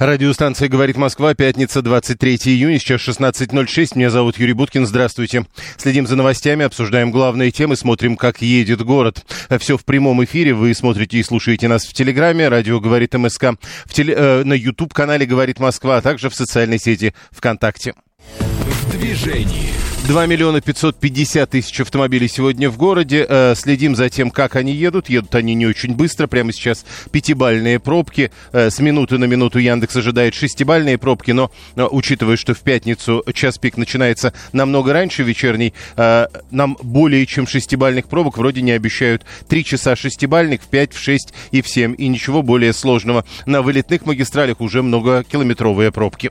[0.00, 3.90] Радиостанция «Говорит Москва», пятница, 23 июня, сейчас 16.06.
[3.96, 5.44] Меня зовут Юрий Буткин, здравствуйте.
[5.76, 9.22] Следим за новостями, обсуждаем главные темы, смотрим, как едет город.
[9.58, 13.92] Все в прямом эфире, вы смотрите и слушаете нас в Телеграме, радио «Говорит МСК», в
[13.92, 17.92] теле, э, на YouTube-канале «Говорит Москва», а также в социальной сети ВКонтакте.
[19.00, 19.70] Движении.
[20.06, 23.24] 2 миллиона 550 тысяч автомобилей сегодня в городе.
[23.26, 25.08] Э, следим за тем, как они едут.
[25.08, 26.26] Едут они не очень быстро.
[26.26, 28.30] Прямо сейчас пятибальные пробки.
[28.52, 31.30] Э, с минуты на минуту Яндекс ожидает шестибальные пробки.
[31.30, 37.46] Но, э, учитывая, что в пятницу час пик начинается намного раньше вечерний, нам более чем
[37.46, 39.24] шестибальных пробок вроде не обещают.
[39.48, 41.94] Три часа шестибальных в 5, в 6 и в 7.
[41.96, 43.24] И ничего более сложного.
[43.46, 46.30] На вылетных магистралях уже многокилометровые пробки.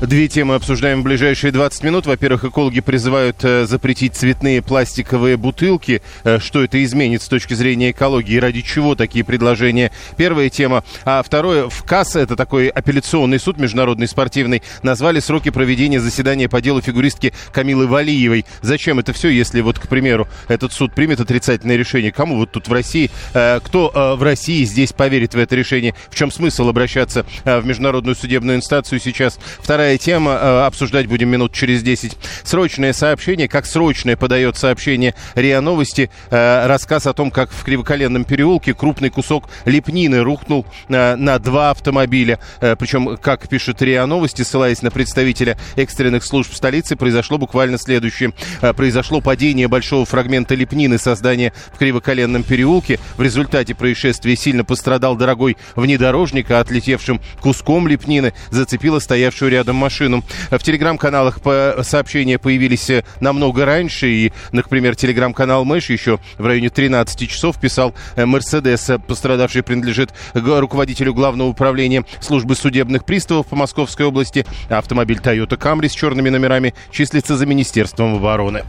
[0.00, 2.06] Две темы обсуждаем в ближайшие 20 минут.
[2.06, 6.00] Во-первых, экологи призывают э, запретить цветные пластиковые бутылки.
[6.24, 8.38] Э, что это изменит с точки зрения экологии?
[8.38, 9.92] Ради чего такие предложения?
[10.16, 10.84] Первая тема.
[11.04, 16.62] А второе, в КАС, это такой апелляционный суд международный спортивный, назвали сроки проведения заседания по
[16.62, 18.46] делу фигуристки Камилы Валиевой.
[18.62, 22.10] Зачем это все, если вот, к примеру, этот суд примет отрицательное решение?
[22.10, 25.94] Кому вот тут в России, э, кто в России здесь поверит в это решение?
[26.08, 29.38] В чем смысл обращаться в международную судебную инстанцию сейчас?
[29.58, 32.16] Вторая тема, э, обсуждать будем минут через 10.
[32.44, 38.24] Срочное сообщение, как срочное подает сообщение РИА Новости, э, рассказ о том, как в Кривоколенном
[38.24, 42.38] переулке крупный кусок лепнины рухнул э, на два автомобиля.
[42.60, 48.32] Причем, как пишет РИА Новости, ссылаясь на представителя экстренных служб столицы, произошло буквально следующее.
[48.76, 52.98] Произошло падение большого фрагмента лепнины создания в Кривоколенном переулке.
[53.16, 60.22] В результате происшествия сильно пострадал дорогой внедорожник, а отлетевшим куском лепнины зацепило стоявшую рядом машину.
[60.50, 64.08] В телеграм-каналах по сообщения появились э, намного раньше.
[64.08, 70.10] И, например, телеграм-канал Мэш еще в районе 13 часов писал э, «Мерседес, э, пострадавший, принадлежит
[70.34, 74.46] руководителю главного управления службы судебных приставов по Московской области.
[74.68, 78.62] Автомобиль Toyota Camry с черными номерами числится за Министерством обороны».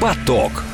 [0.00, 0.64] Поток.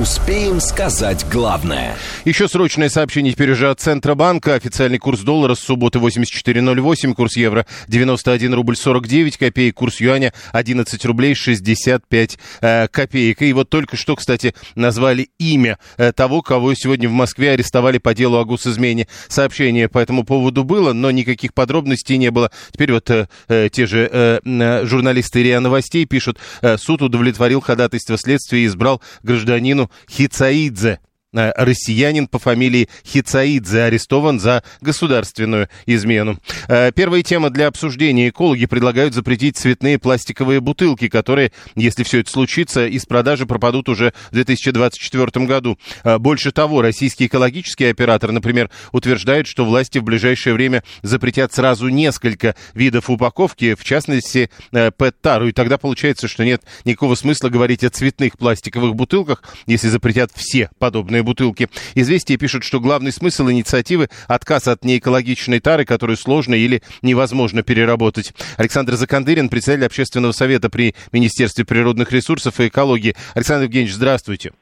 [0.00, 1.96] Успеем сказать главное.
[2.26, 4.52] Еще срочное сообщение теперь уже от Центробанка.
[4.52, 11.02] Официальный курс доллара с субботы 84.08, курс евро 91 рубль 49 копеек, курс юаня 11
[11.06, 13.40] рублей 65 э, копеек.
[13.40, 18.12] И вот только что, кстати, назвали имя э, того, кого сегодня в Москве арестовали по
[18.12, 19.08] делу о госизмене.
[19.28, 22.50] Сообщение по этому поводу было, но никаких подробностей не было.
[22.70, 26.38] Теперь вот э, э, те же э, журналисты РИА Новостей пишут,
[26.76, 31.00] суд удовлетворил ходатайство следствия и избрал гражданину Хицаидзе.
[31.36, 36.38] Э, Россиянин по фамилии Хицаидзе арестован за государственную измену.
[36.68, 38.30] Э, Первая тема для обсуждения.
[38.30, 44.14] Экологи предлагают запретить цветные пластиковые бутылки, которые, если все это случится, из продажи пропадут уже
[44.30, 45.78] в 2024 году.
[46.04, 51.88] Э, Больше того, российский экологический оператор, например, утверждает, что власти в ближайшее время запретят сразу
[51.88, 55.48] несколько видов упаковки, в частности, ПЭТ-тару.
[55.48, 60.70] И тогда получается, что нет никакого смысла говорить о цветных пластиковых бутылках, если запретят все
[60.78, 61.68] подобные бутылки.
[61.94, 68.32] Известия пишут, что главный смысл инициативы– отказ от неэкологичной тары, которую сложно или невозможно переработать.
[68.56, 73.14] Александр Закандырин, председатель общественного совета при Министерстве природных ресурсов и экологии.
[73.34, 74.52] Александр Евгеньевич, здравствуйте.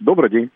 [0.00, 0.50] Добрый день.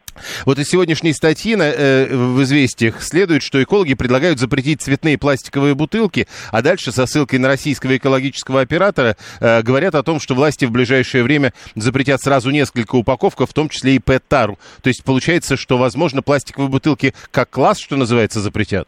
[0.46, 5.74] Вот из сегодняшней статьи на, э, в «Известиях» следует, что экологи предлагают запретить цветные пластиковые
[5.74, 10.64] бутылки, а дальше со ссылкой на российского экологического оператора э, говорят о том, что власти
[10.64, 14.58] в ближайшее время запретят сразу несколько упаковок, в том числе и ПЭТ-тару.
[14.80, 18.86] То есть получается, что, возможно, пластиковые бутылки как класс, что называется, запретят?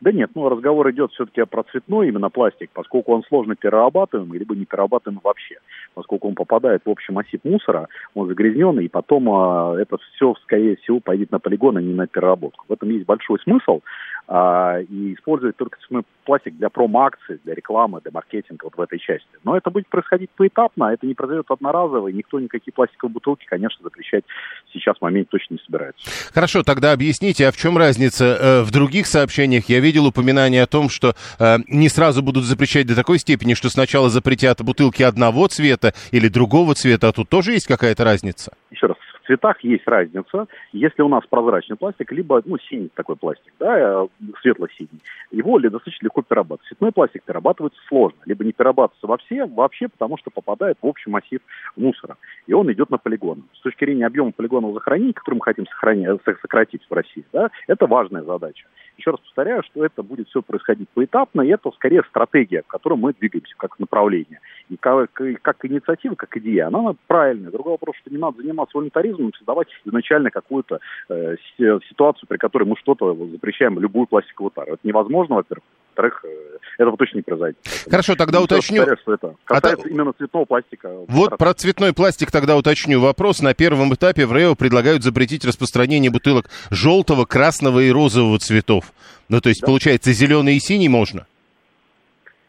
[0.00, 4.54] Да нет, ну разговор идет все-таки про цветной именно пластик, поскольку он сложно перерабатываемый, либо
[4.54, 5.56] не перерабатываемый вообще.
[5.96, 10.76] Поскольку он попадает в общий массив мусора, он загрязненный, и потом а, это все, скорее
[10.76, 12.66] всего, пойдет на полигон, а не на переработку.
[12.68, 13.80] В этом есть большой смысл.
[14.28, 18.98] А, и использовать только цветной пластик для промо-акций, для рекламы, для маркетинга вот в этой
[18.98, 19.28] части.
[19.44, 23.82] Но это будет происходить поэтапно, это не произойдет одноразово, и никто никакие пластиковые бутылки, конечно,
[23.84, 24.24] запрещать
[24.72, 26.10] сейчас в моменте точно не собирается.
[26.34, 28.24] Хорошо, тогда объясните, а в чем разница?
[28.24, 32.86] Э, В других сообщениях я видел упоминание о том, что э, не сразу будут запрещать
[32.86, 37.52] до такой степени, что сначала запретят бутылки одного цвета или другого цвета, а тут тоже
[37.52, 38.52] есть какая-то разница?
[38.72, 38.96] Еще раз,
[39.26, 40.46] цветах есть разница.
[40.72, 44.08] Если у нас прозрачный пластик, либо ну, синий такой пластик, да, э,
[44.40, 45.00] светло-синий,
[45.30, 46.68] его достаточно легко перерабатывать.
[46.68, 48.18] Цветной пластик перерабатывается сложно.
[48.24, 51.40] Либо не перерабатывается вообще, вообще потому что попадает в общий массив
[51.76, 52.16] мусора.
[52.46, 53.44] И он идет на полигон.
[53.54, 57.86] С точки зрения объема полигонного захоронения, который мы хотим сохранить, сократить в России, да, это
[57.86, 58.66] важная задача.
[58.96, 62.98] Еще раз повторяю, что это будет все происходить поэтапно, и это скорее стратегия, в которой
[62.98, 64.40] мы двигаемся как направление.
[64.70, 65.10] И как,
[65.42, 67.50] как инициатива, как идея, она правильная.
[67.50, 72.76] Другой вопрос, что не надо заниматься волонтаризмом, создавать изначально какую-то э, ситуацию, при которой мы
[72.76, 74.74] что-то запрещаем, любую пластиковую тару.
[74.74, 75.64] Это невозможно, во-первых.
[75.88, 77.56] Во-вторых, э, этого точно не произойет.
[77.90, 78.78] Хорошо, тогда уточню.
[78.78, 80.90] Повторяю, что это касается а именно цветного пластика.
[81.08, 83.40] Вот про цветной пластик тогда уточню вопрос.
[83.40, 88.92] На первом этапе в РЭО предлагают запретить распространение бутылок желтого, красного и розового цветов.
[89.28, 89.66] Ну, то есть, да.
[89.66, 91.26] получается, зеленый и синий можно?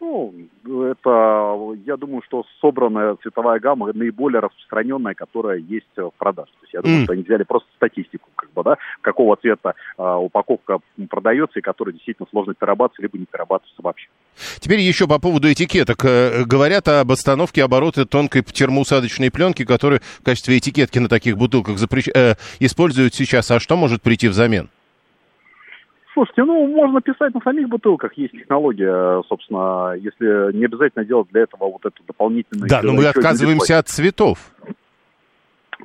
[0.08, 6.50] Ну, это, я думаю, что собранная цветовая гамма наиболее распространенная, которая есть в продаже.
[6.52, 7.04] То есть я думаю, mm.
[7.04, 10.78] что они взяли просто статистику, как бы, да, какого цвета э, упаковка
[11.10, 14.08] продается и которая действительно сложно перерабатываться, либо не перерабатываться вообще.
[14.60, 16.04] Теперь еще по поводу этикеток.
[16.04, 21.78] Э, говорят об остановке оборота тонкой термоусадочной пленки, которую в качестве этикетки на таких бутылках
[21.78, 22.08] запрещ...
[22.14, 23.50] э, используют сейчас.
[23.50, 24.70] А что может прийти взамен?
[26.14, 31.42] Слушайте, ну, можно писать на самих бутылках, есть технология, собственно, если не обязательно делать для
[31.42, 32.68] этого вот эту дополнительную...
[32.68, 34.38] Да, но мы отказываемся от цветов.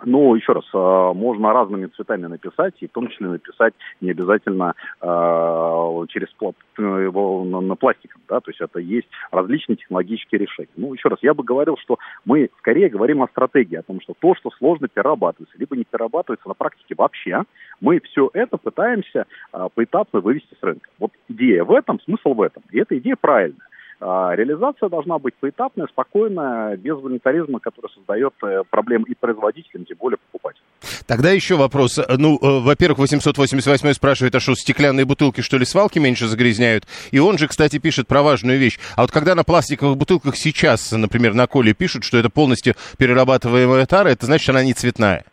[0.06, 4.74] Ну, еще раз, а, можно разными цветами написать, и в том числе написать не обязательно
[5.01, 10.69] э, через плат, его на, пластиком, да, то есть это есть различные технологические решения.
[10.75, 14.13] Ну, еще раз, я бы говорил, что мы скорее говорим о стратегии, о том, что
[14.19, 17.44] то, что сложно перерабатывается, либо не перерабатывается на практике вообще,
[17.80, 20.90] мы все это пытаемся э, поэтапно вывести с рынка.
[21.00, 23.68] Вот идея в этом, смысл в этом, и эта идея правильная.
[24.00, 29.98] А реализация должна быть поэтапная, спокойная, без волонтаризма, который создает э, проблемы и производителям, тем
[29.98, 30.66] более покупателям.
[31.06, 32.00] Тогда еще вопрос.
[32.18, 36.86] Ну, э, во-первых, 888 спрашивает, а что, стеклянные бутылки, что ли, свалки меньше загрязняют?
[37.12, 38.80] И он же, кстати, пишет про важную вещь.
[38.95, 43.86] А вот когда на пластиковых бутылках сейчас, например, на коле пишут, что это полностью перерабатываемая
[43.86, 45.25] тара, это значит, она не цветная.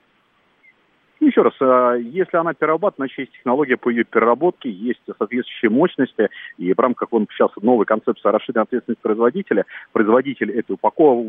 [1.20, 6.30] Еще раз, а, если она перерабатывает, значит, есть технология по ее переработке, есть соответствующие мощности,
[6.56, 11.26] и в рамках он сейчас новой концепции расширенной ответственности производителя, производитель этой, упаков...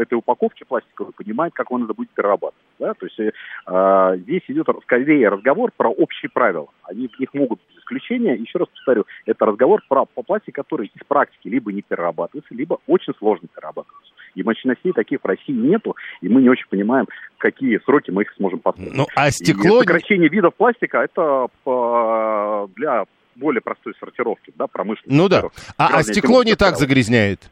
[0.00, 2.54] этой упаковки пластиковой понимает, как он это будет перерабатывать.
[2.78, 2.94] Да?
[2.94, 6.68] То есть э, здесь идет скорее разговор про общие правила.
[6.84, 8.34] Они в них могут быть исключения.
[8.34, 12.78] Еще раз повторю, это разговор про по пластик, который из практики либо не перерабатывается, либо
[12.86, 14.12] очень сложно перерабатывается.
[14.34, 17.06] И мощностей таких в России нету, и мы не очень понимаем,
[17.38, 18.94] какие сроки мы их сможем построить.
[18.94, 19.78] Ну, а стекло...
[19.78, 22.68] И сокращение видов пластика, это по...
[22.76, 25.16] для более простой сортировки, да, промышленной.
[25.16, 25.44] Ну да.
[25.76, 27.50] А, а стекло не так загрязняет?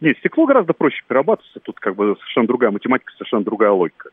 [0.00, 1.60] Нет, стекло гораздо проще перерабатываться.
[1.60, 4.10] Тут как бы совершенно другая математика, совершенно другая логика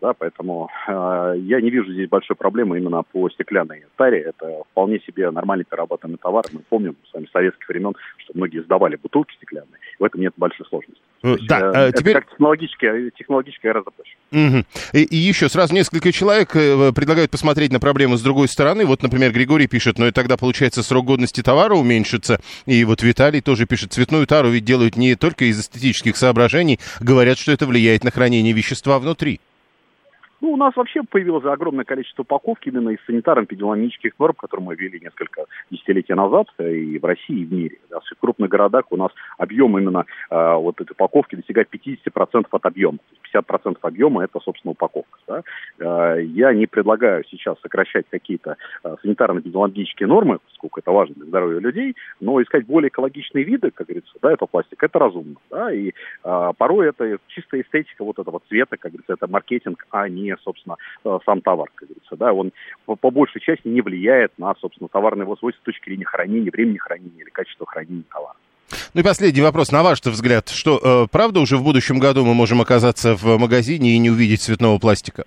[0.00, 4.20] да, поэтому э, я не вижу здесь большой проблемы именно по стеклянной таре.
[4.20, 6.44] Это вполне себе нормальный перерабатываемый товар.
[6.52, 9.78] Мы помним с вами советских времен, что многие сдавали бутылки стеклянные.
[9.98, 11.02] В этом нет большой сложности.
[11.22, 12.12] Ну, да, есть, э, теперь...
[12.12, 14.16] Это как технологически, технологически гораздо проще.
[14.32, 14.64] Угу.
[14.94, 18.86] И, и еще сразу несколько человек э, предлагают посмотреть на проблему с другой стороны.
[18.86, 22.40] Вот, например, Григорий пишет, ну и тогда, получается, срок годности товара уменьшится.
[22.64, 27.38] И вот Виталий тоже пишет, цветную тару ведь делают не только из эстетических соображений, говорят,
[27.38, 29.40] что это влияет на хранение вещества внутри.
[30.40, 34.98] Ну, у нас вообще появилось огромное количество упаковки именно из санитарно-эпидемиологических норм, которые мы ввели
[34.98, 37.78] несколько десятилетий назад и в России, и в мире.
[37.90, 42.66] Да, в крупных городах у нас объем именно э, вот этой упаковки достигает 50% от
[42.66, 42.98] объема.
[43.34, 45.18] 50% объема– это, собственно, упаковка.
[45.26, 45.42] Да?
[45.78, 51.60] Э, я не предлагаю сейчас сокращать какие-то э, санитарно-эпидемиологические нормы, поскольку это важно для здоровья
[51.60, 55.36] людей, но искать более экологичные виды, как говорится, да, этого пластика, это разумно.
[55.50, 55.72] Да?
[55.72, 55.92] И
[56.24, 60.76] э, порой это чистая эстетика вот этого цвета, как говорится, это маркетинг, а не, собственно,
[61.04, 62.16] э, сам товар, как говорится.
[62.16, 62.32] Да?
[62.32, 62.52] Он
[62.86, 66.78] по, по большей части не влияет на, собственно, товарные свойства с точки зрения хранения, времени
[66.78, 68.36] хранения или качества хранения товара.
[68.94, 69.72] Ну и последний вопрос.
[69.72, 73.94] На ваш взгляд, что, э, правда, уже в будущем году мы можем оказаться в магазине
[73.94, 75.24] и не увидеть цветного пластика?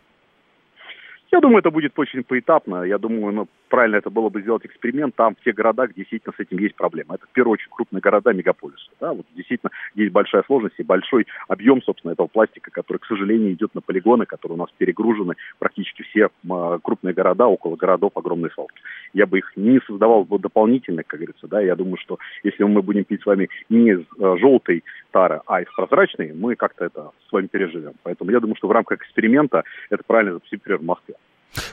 [1.34, 2.84] Я думаю, это будет очень поэтапно.
[2.84, 6.32] Я думаю, ну, правильно это было бы сделать эксперимент там, в тех городах, где действительно
[6.38, 7.16] с этим есть проблема.
[7.16, 8.92] Это, в первую очередь, крупные города, мегаполисы.
[9.02, 9.14] Да?
[9.14, 13.74] Вот действительно есть большая сложность и большой объем, собственно, этого пластика, который, к сожалению, идет
[13.74, 16.30] на полигоны, которые у нас перегружены практически все
[16.84, 18.80] крупные города, около городов огромные свалки.
[19.14, 22.84] Я бы их не создавал бы дополнительно, как говорится, да, я думаю, что если мы
[22.84, 27.10] будем пить с вами не из э, желтой тары, а из прозрачной, мы как-то это
[27.28, 27.94] с вами переживем.
[28.04, 31.16] Поэтому я думаю, что в рамках эксперимента это правильно запустить, например, в Москве.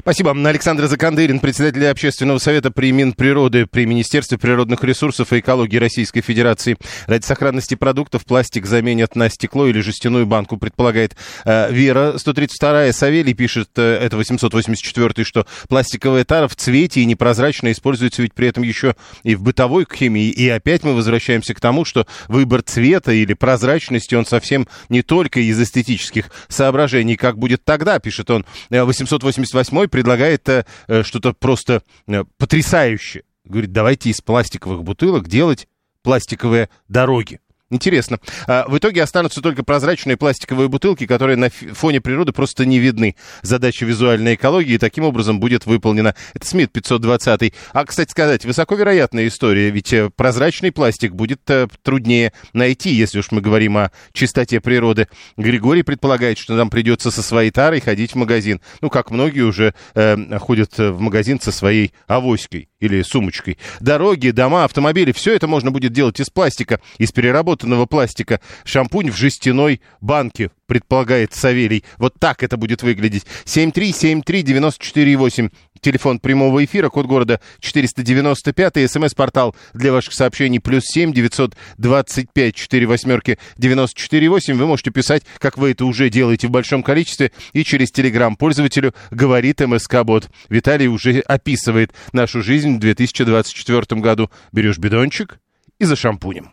[0.00, 0.32] Спасибо.
[0.32, 6.76] Александр Закандырин, председатель общественного совета при Минприроды при Министерстве природных ресурсов и экологии Российской Федерации.
[7.06, 12.14] Ради сохранности продуктов пластик заменят на стекло или жестяную банку, предполагает э, Вера.
[12.16, 18.34] 132-я Савелий пишет, э, это 884 что пластиковая тара в цвете и непрозрачно используется ведь
[18.34, 20.28] при этом еще и в бытовой химии.
[20.28, 25.40] И опять мы возвращаемся к тому, что выбор цвета или прозрачности, он совсем не только
[25.40, 27.16] из эстетических соображений.
[27.16, 30.65] Как будет тогда, пишет он, 888 восьмой предлагает э,
[31.03, 33.23] что-то просто э, потрясающее.
[33.45, 35.69] Говорит, давайте из пластиковых бутылок делать
[36.03, 37.41] пластиковые дороги.
[37.71, 38.19] Интересно.
[38.49, 43.15] А, в итоге останутся только прозрачные пластиковые бутылки, которые на фоне природы просто не видны.
[43.43, 46.17] Задача визуальной экологии таким образом будет выполнена.
[46.35, 47.55] Это СМИТ 520.
[47.73, 53.31] А, кстати сказать, высоковероятная история, ведь э, прозрачный пластик будет э, труднее найти, если уж
[53.31, 55.07] мы говорим о чистоте природы.
[55.37, 58.61] Григорий предполагает, что нам придется со своей тарой ходить в магазин.
[58.81, 63.58] Ну, как многие уже э, ходят в магазин со своей авоськой или сумочкой.
[63.80, 68.40] Дороги, дома, автомобили, все это можно будет делать из пластика, из переработанного пластика.
[68.64, 71.84] Шампунь в жестяной банке, предполагает Савелий.
[71.99, 73.26] Вот так это будет выглядеть.
[73.44, 82.87] 7373948 телефон прямого эфира, код города 495, смс-портал для ваших сообщений плюс 7 925 4
[82.87, 84.54] восьмерки 948.
[84.54, 88.94] Вы можете писать, как вы это уже делаете в большом количестве, и через телеграм пользователю
[89.10, 90.28] говорит МСК-бот.
[90.49, 94.30] Виталий уже описывает нашу жизнь в 2024 году.
[94.52, 95.40] Берешь бидончик
[95.78, 96.52] и за шампунем.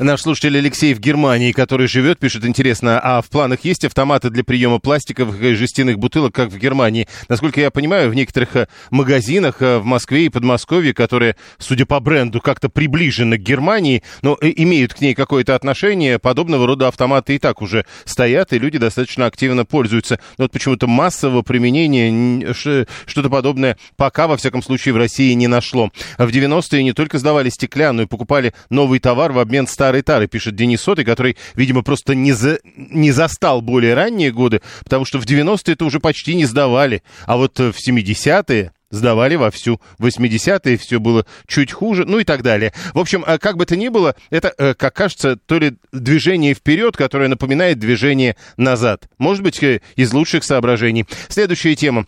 [0.00, 4.44] Наш слушатель Алексей в Германии, который живет, пишет интересно, а в планах есть автоматы для
[4.44, 7.08] приема пластиковых и жестяных бутылок, как в Германии?
[7.28, 11.98] Насколько я понимаю, в некоторых э, магазинах э, в Москве и Подмосковье, которые, судя по
[11.98, 17.34] бренду, как-то приближены к Германии, но э, имеют к ней какое-то отношение, подобного рода автоматы
[17.34, 20.20] и так уже стоят, и люди достаточно активно пользуются.
[20.38, 25.90] Но вот почему-то массового применения что-то подобное пока, во всяком случае, в России не нашло.
[26.18, 30.82] В 90-е не только сдавались стеклянную, покупали новый товар в обмен старой тары, пишет Денис
[30.82, 35.72] Сотый, который, видимо, просто не, за, не застал более ранние годы, потому что в 90-е
[35.72, 39.80] это уже почти не сдавали, а вот в 70-е сдавали вовсю.
[39.98, 42.72] В 80-е все было чуть хуже, ну и так далее.
[42.94, 46.54] В общем, э, как бы то ни было, это, э, как кажется, то ли движение
[46.54, 49.08] вперед, которое напоминает движение назад.
[49.18, 51.06] Может быть, э, из лучших соображений.
[51.28, 52.06] Следующая тема.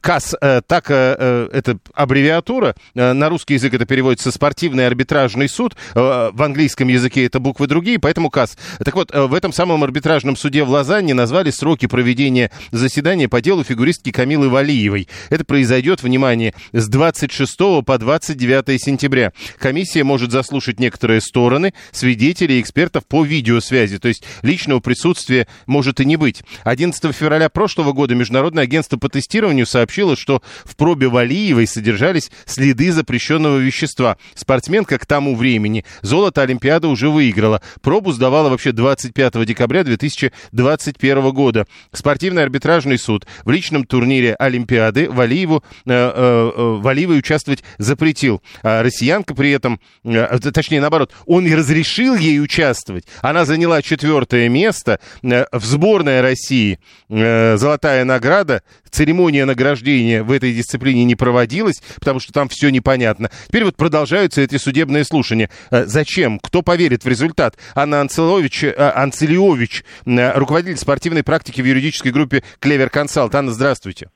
[0.00, 0.34] КАС,
[0.66, 7.40] так это аббревиатура, на русский язык это переводится спортивный арбитражный суд, в английском языке это
[7.40, 8.56] буквы другие, поэтому КАС.
[8.84, 13.64] Так вот, в этом самом арбитражном суде в Лозанне назвали сроки проведения заседания по делу
[13.64, 15.08] фигуристки Камилы Валиевой.
[15.30, 17.56] Это произойдет в внимание, с 26
[17.86, 19.32] по 29 сентября.
[19.58, 26.04] Комиссия может заслушать некоторые стороны, свидетелей, экспертов по видеосвязи, то есть личного присутствия может и
[26.04, 26.42] не быть.
[26.64, 32.90] 11 февраля прошлого года Международное агентство по тестированию сообщило, что в пробе Валиевой содержались следы
[32.90, 34.16] запрещенного вещества.
[34.34, 37.62] Спортсменка к тому времени золото Олимпиада уже выиграла.
[37.80, 41.66] Пробу сдавала вообще 25 декабря 2021 года.
[41.92, 46.07] Спортивный арбитражный суд в личном турнире Олимпиады Валиеву э,
[46.80, 48.42] Валивой участвовать запретил.
[48.62, 53.04] А россиянка при этом, э, точнее наоборот, он и разрешил ей участвовать.
[53.22, 56.78] Она заняла четвертое место в сборной России.
[57.08, 58.62] Золотая награда.
[58.90, 63.30] Церемония награждения в этой дисциплине не проводилась, потому что там все непонятно.
[63.46, 65.50] Теперь вот продолжаются эти судебные слушания.
[65.70, 66.38] Зачем?
[66.38, 67.56] Кто поверит в результат?
[67.74, 73.34] Анна Анцелович, Анцелиович, руководитель спортивной практики в юридической группе Клевер Консалт.
[73.34, 74.08] Анна, здравствуйте.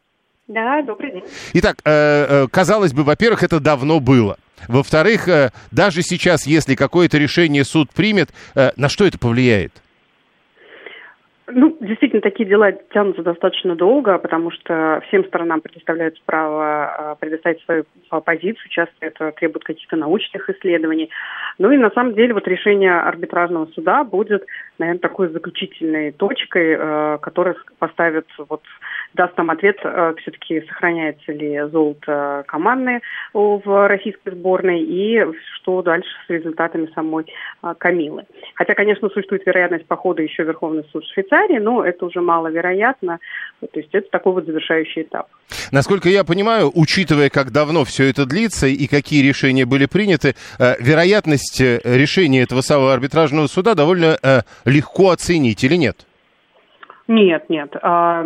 [0.53, 1.25] Да, добрый день.
[1.55, 4.37] Итак, э, э, казалось бы, во-первых, это давно было.
[4.69, 9.82] Во-вторых, э, даже сейчас, если какое-то решение суд примет, на что это повлияет?
[11.49, 17.85] Ну, действительно, такие дела тянутся достаточно долго, потому что всем сторонам предоставляется право предоставить свою
[18.25, 21.11] позицию, часто это требует каких-то научных исследований.
[21.59, 24.47] Ну и на самом деле вот решение арбитражного суда будет,
[24.79, 28.63] наверное, такой заключительной точкой, которая поставит вот
[29.15, 33.03] даст нам ответ, э, все-таки сохраняется ли золото командное
[33.35, 35.23] в российской сборной и
[35.57, 37.27] что дальше с результатами самой
[37.79, 38.25] Камилы.
[38.55, 43.19] Хотя, конечно, существует вероятность похода еще в Верховный суд Швейцарии, но это уже маловероятно.
[43.61, 45.29] То есть это такой вот завершающий этап.
[45.71, 50.75] Насколько я понимаю, учитывая, как давно все это длится и какие решения были приняты, э,
[50.81, 54.19] вероятность решения этого самого арбитражного суда довольно
[54.65, 56.07] легко оценить или нет?
[57.09, 57.75] Нет, нет.
[57.83, 58.25] А,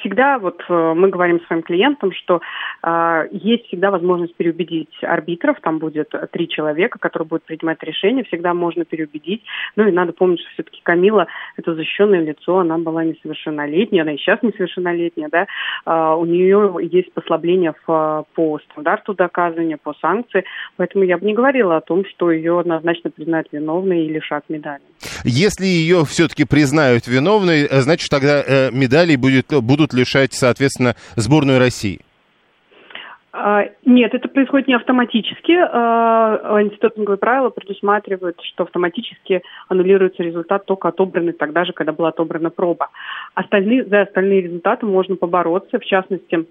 [0.00, 2.40] всегда вот э, мы говорим своим клиентам, что
[2.82, 5.60] а, есть всегда возможность переубедить арбитров.
[5.60, 8.24] Там будет три человека, которые будут принимать решения.
[8.24, 9.42] Всегда можно переубедить.
[9.76, 11.26] Ну и надо помнить, что все-таки Камила–
[11.56, 12.60] это защищенное лицо.
[12.60, 15.28] Она была несовершеннолетняя, она и сейчас несовершеннолетняя.
[15.30, 15.46] Да?
[15.84, 20.44] А, у нее есть послабление по стандарту доказывания, по санкции.
[20.76, 24.82] Поэтому я бы не говорила о том, что ее однозначно признают виновной и лишат медали.
[25.24, 31.58] Если ее все-таки признают виновной, э, значит, тогда э, медалей будет, будут лишать, соответственно, сборную
[31.58, 32.00] России?
[33.32, 35.52] А, нет, это происходит не автоматически.
[35.52, 42.50] А, антидопинговые правила предусматривают, что автоматически аннулируется результат только отобранный тогда же, когда была отобрана
[42.50, 42.90] проба.
[43.34, 46.46] Остальные, за остальные результаты можно побороться, в частности,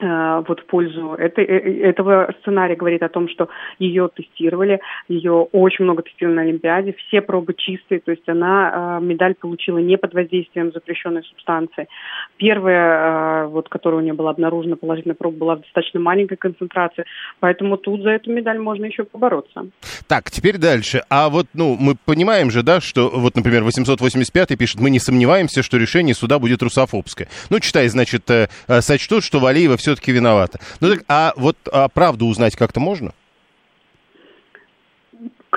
[0.00, 5.32] вот в пользу этой, э, э, этого сценария говорит о том, что ее тестировали, ее
[5.32, 10.14] очень много тестировали на Олимпиаде, все пробы чистые, то есть она медаль получила не под
[10.14, 11.88] воздействием запрещенной субстанции.
[12.36, 17.04] Первая, вот, которая у нее была обнаружена положительная проба, была в достаточно маленькой концентрации,
[17.40, 19.66] поэтому тут за эту медаль можно еще побороться.
[20.06, 21.02] Так, теперь дальше.
[21.10, 25.62] А вот, ну, мы понимаем же, да, что вот, например, 885 пишет, мы не сомневаемся,
[25.62, 27.28] что решение суда будет русофобское.
[27.50, 28.30] Ну, читай, значит,
[28.68, 30.60] сочтут, что Валиева все все-таки виновата.
[30.80, 33.12] Ну так, а вот а правду узнать как-то можно?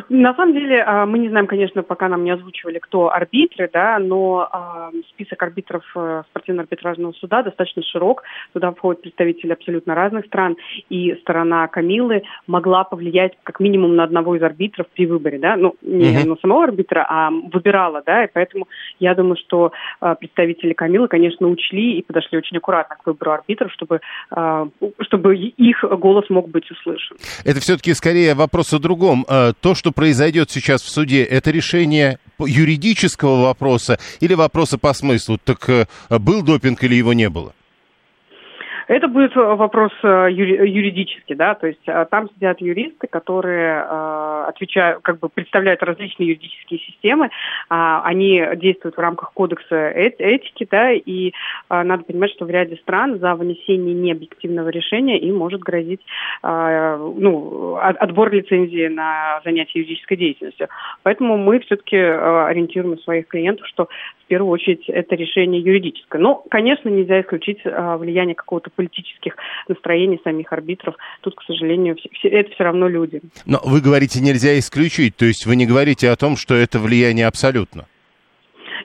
[0.09, 3.99] На самом деле а, мы не знаем, конечно, пока нам не озвучивали, кто арбитры, да,
[3.99, 4.49] но
[4.93, 8.23] э, список арбитров э, спортивно-арбитражного суда достаточно широк.
[8.53, 10.57] Туда входят представители абсолютно разных стран,
[10.89, 15.75] и сторона Камилы могла повлиять как минимум на одного из арбитров при выборе, да, ну
[15.81, 16.27] не uh-huh.
[16.27, 18.67] на самого арбитра, а выбирала, да, и поэтому
[18.99, 23.71] я думаю, что э, представители Камилы, конечно, учли и подошли очень аккуратно к выбору арбитров,
[23.71, 24.01] чтобы
[24.99, 27.17] чтобы их голос мог быть услышан.
[27.45, 29.25] Это все-таки скорее вопрос о другом.
[29.61, 35.37] То, что произойдет сейчас в суде, это решение юридического вопроса или вопроса по смыслу?
[35.43, 37.53] Так э, был допинг или его не было?
[38.91, 45.01] Это будет вопрос э, юридический, да, то есть э, там сидят юристы, которые э, отвечают,
[45.01, 47.29] как бы представляют различные юридические системы,
[47.69, 51.31] а, они действуют в рамках кодекса этики, да, и
[51.69, 56.01] надо понимать, что в ряде стран за вынесение необъективного решения им может грозить,
[56.43, 60.67] ну, отбор лицензии на занятие юридической деятельностью.
[61.03, 66.21] Поэтому мы все-таки ориентируем своих клиентов, что в первую очередь это решение юридическое.
[66.21, 69.35] Но, конечно, нельзя исключить влияние какого-то политических
[69.67, 70.95] настроений самих арбитров.
[71.21, 73.21] Тут, к сожалению, все, это все равно люди.
[73.45, 77.27] Но вы говорите, нельзя исключить, то есть вы не говорите о том, что это влияние
[77.27, 77.85] абсолютно?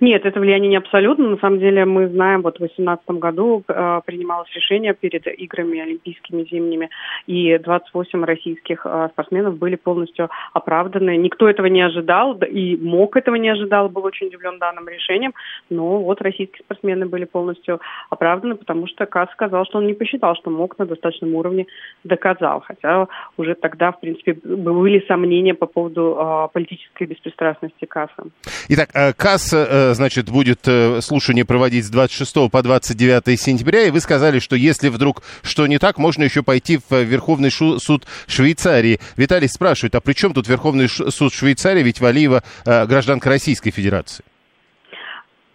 [0.00, 1.28] Нет, это влияние не абсолютно.
[1.28, 6.44] На самом деле мы знаем, вот в 2018 году э, принималось решение перед играми олимпийскими
[6.44, 6.90] зимними,
[7.26, 11.16] и 28 российских э, спортсменов были полностью оправданы.
[11.16, 15.32] Никто этого не ожидал, и МОК этого не ожидал, был очень удивлен данным решением,
[15.70, 17.80] но вот российские спортсмены были полностью
[18.10, 21.66] оправданы, потому что КАС сказал, что он не посчитал, что МОК на достаточном уровне
[22.04, 28.24] доказал, хотя уже тогда, в принципе, были сомнения по поводу э, политической беспристрастности КАСа.
[28.68, 33.90] Итак, э, КАС э, значит, будет э, слушание проводить с 26 по 29 сентября, и
[33.90, 38.98] вы сказали, что если вдруг что не так, можно еще пойти в Верховный суд Швейцарии.
[39.16, 44.24] Виталий спрашивает, а при чем тут Верховный суд Швейцарии, ведь Валиева э, гражданка Российской Федерации?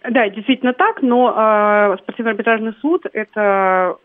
[0.08, 3.96] Да, действительно так, но э, спортивный арбитражный суд– это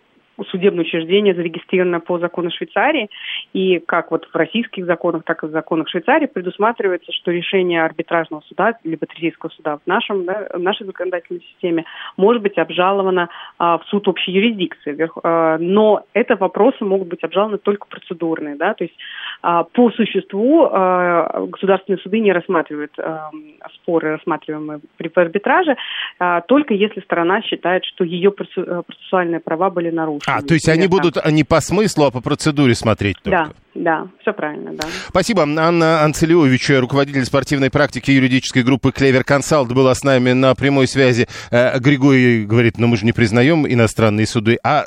[0.45, 3.09] судебное учреждение зарегистрировано по закону Швейцарии,
[3.53, 8.41] и как вот в российских законах, так и в законах Швейцарии предусматривается, что решение арбитражного
[8.47, 11.85] суда, либо третейского суда в, нашем, да, в нашей законодательной системе
[12.17, 15.09] может быть обжаловано а, в суд общей юрисдикции.
[15.23, 18.55] А, но это вопросы могут быть обжалованы только процедурные.
[18.55, 18.95] Да, то есть
[19.41, 23.31] а, по существу а, государственные суды не рассматривают а,
[23.75, 25.75] споры, рассматриваемые при арбитраже,
[26.19, 30.26] а, только если сторона считает, что ее процессуальные права были нарушены.
[30.27, 33.45] А, то есть они будут не по смыслу, а по процедуре смотреть только?
[33.45, 34.85] Да, да, все правильно, да.
[35.07, 35.43] Спасибо.
[35.43, 41.29] Анна Анцелиович, руководитель спортивной практики юридической группы «Клевер Консалт», была с нами на прямой связи.
[41.49, 44.57] Э, Григорий говорит, ну мы же не признаем иностранные суды.
[44.65, 44.85] А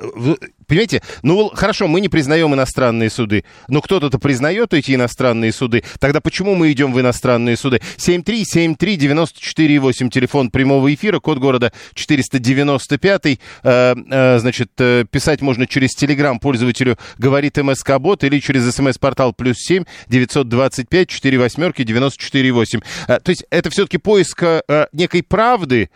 [0.71, 1.03] Понимаете?
[1.25, 5.83] Ну, хорошо, мы не признаем иностранные суды, но кто-то-то признает эти иностранные суды.
[5.99, 7.81] Тогда почему мы идем в иностранные суды?
[7.97, 13.41] 7373948, телефон прямого эфира, код города 495.
[13.65, 19.57] Э, э, значит, э, писать можно через телеграм пользователю «Говорит МСК-бот» или через смс-портал «Плюс
[19.59, 22.81] 7 925 4 восьмерки 94 8».
[23.09, 24.45] Э, то есть это все-таки поиск
[24.93, 25.91] некой правды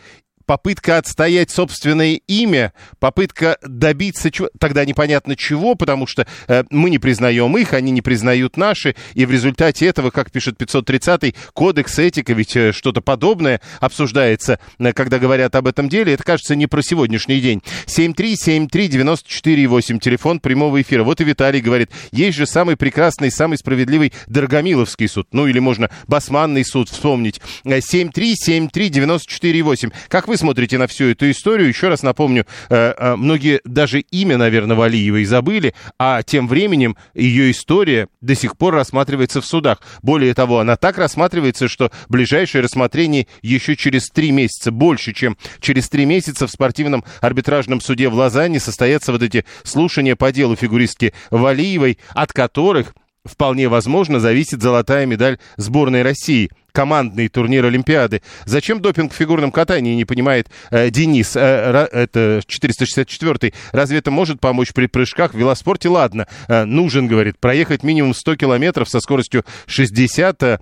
[0.47, 6.99] попытка отстоять собственное имя, попытка добиться чего, тогда непонятно чего, потому что э, мы не
[6.99, 12.33] признаем их, они не признают наши, и в результате этого, как пишет 530-й, кодекс этика,
[12.33, 16.83] ведь э, что-то подобное обсуждается, э, когда говорят об этом деле, это кажется не про
[16.83, 17.63] сегодняшний день.
[17.87, 21.05] 7373948, телефон прямого эфира.
[21.05, 25.91] Вот и Виталий говорит, есть же самый прекрасный, самый справедливый Дорогомиловский суд, ну или можно
[26.07, 27.43] Басманный суд вспомнить.
[27.65, 29.89] 7373948.
[29.89, 31.69] Э, как вы смотрите на всю эту историю?
[31.69, 37.51] Еще раз напомню, э, э, многие даже имя, наверное, Валиевой забыли, а тем временем ее
[37.51, 39.81] история до сих пор рассматривается в судах.
[40.03, 45.89] Более того, она так рассматривается, что ближайшее рассмотрение еще через три месяца, больше, чем через
[45.89, 51.13] три месяца в спортивном арбитражном суде в Лозанне состоятся вот эти слушания по делу фигуристки
[51.31, 52.95] Валиевой, от которых
[53.25, 58.21] вполне возможно зависит золотая медаль сборной России– командный турнир Олимпиады.
[58.45, 61.37] Зачем допинг в фигурном катании, не понимает э, Денис.
[61.37, 63.55] Э, это 464-й.
[63.71, 65.35] Разве это может помочь при прыжках?
[65.35, 70.59] В велоспорте, ладно, э, нужен, говорит, проехать минимум 100 километров со скоростью 60, э,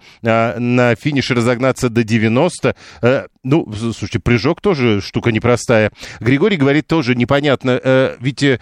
[0.59, 2.77] на финише разогнаться до 90.
[3.01, 5.93] Э, ну, слушайте, прыжок тоже штука непростая.
[6.21, 8.43] Григорий говорит тоже непонятно, э, ведь...
[8.43, 8.61] Э,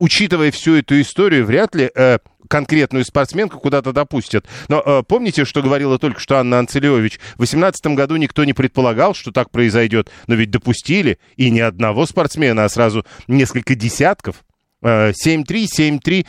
[0.00, 2.18] учитывая всю эту историю, вряд ли э,
[2.50, 4.44] конкретную спортсменку куда-то допустят.
[4.68, 7.20] Но э, помните, что говорила только что Анна Анцелевич?
[7.34, 12.06] В 2018 году никто не предполагал, что так произойдет, но ведь допустили, и не одного
[12.06, 14.42] спортсмена, а сразу несколько десятков.
[14.82, 16.24] 7373948,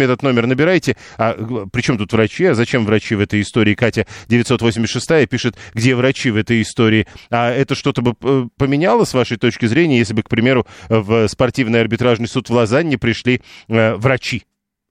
[0.00, 0.96] э, этот номер набирайте.
[1.18, 1.34] А
[1.70, 2.46] при чем тут врачи?
[2.46, 3.74] А зачем врачи в этой истории?
[3.74, 7.06] Катя 986 пишет, где врачи в этой истории?
[7.30, 11.28] А это что-то бы э, поменяло с вашей точки зрения, если бы, к примеру, в
[11.28, 14.44] спортивный арбитражный суд в Лозанне пришли э, врачи?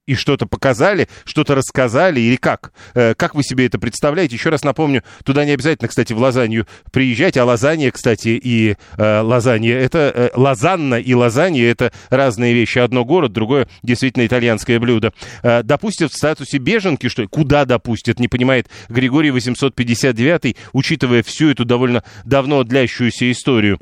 [0.08, 2.74] И что-то показали, что-то рассказали, или как?
[2.94, 4.36] Э, как вы себе это представляете?
[4.36, 9.22] Еще раз напомню, туда не обязательно, кстати, в Лазанью приезжать, а Лазанья, кстати, и э,
[9.22, 12.80] Лазанья, это э, Лозанна и Лазанья, это разные вещи.
[12.80, 15.14] Одно город, другое действительно итальянское блюдо.
[15.44, 21.64] Э, допустят в статусе беженки, что Куда допустят, не понимает Григорий 859, учитывая всю эту
[21.64, 23.80] довольно давно длящуюся историю.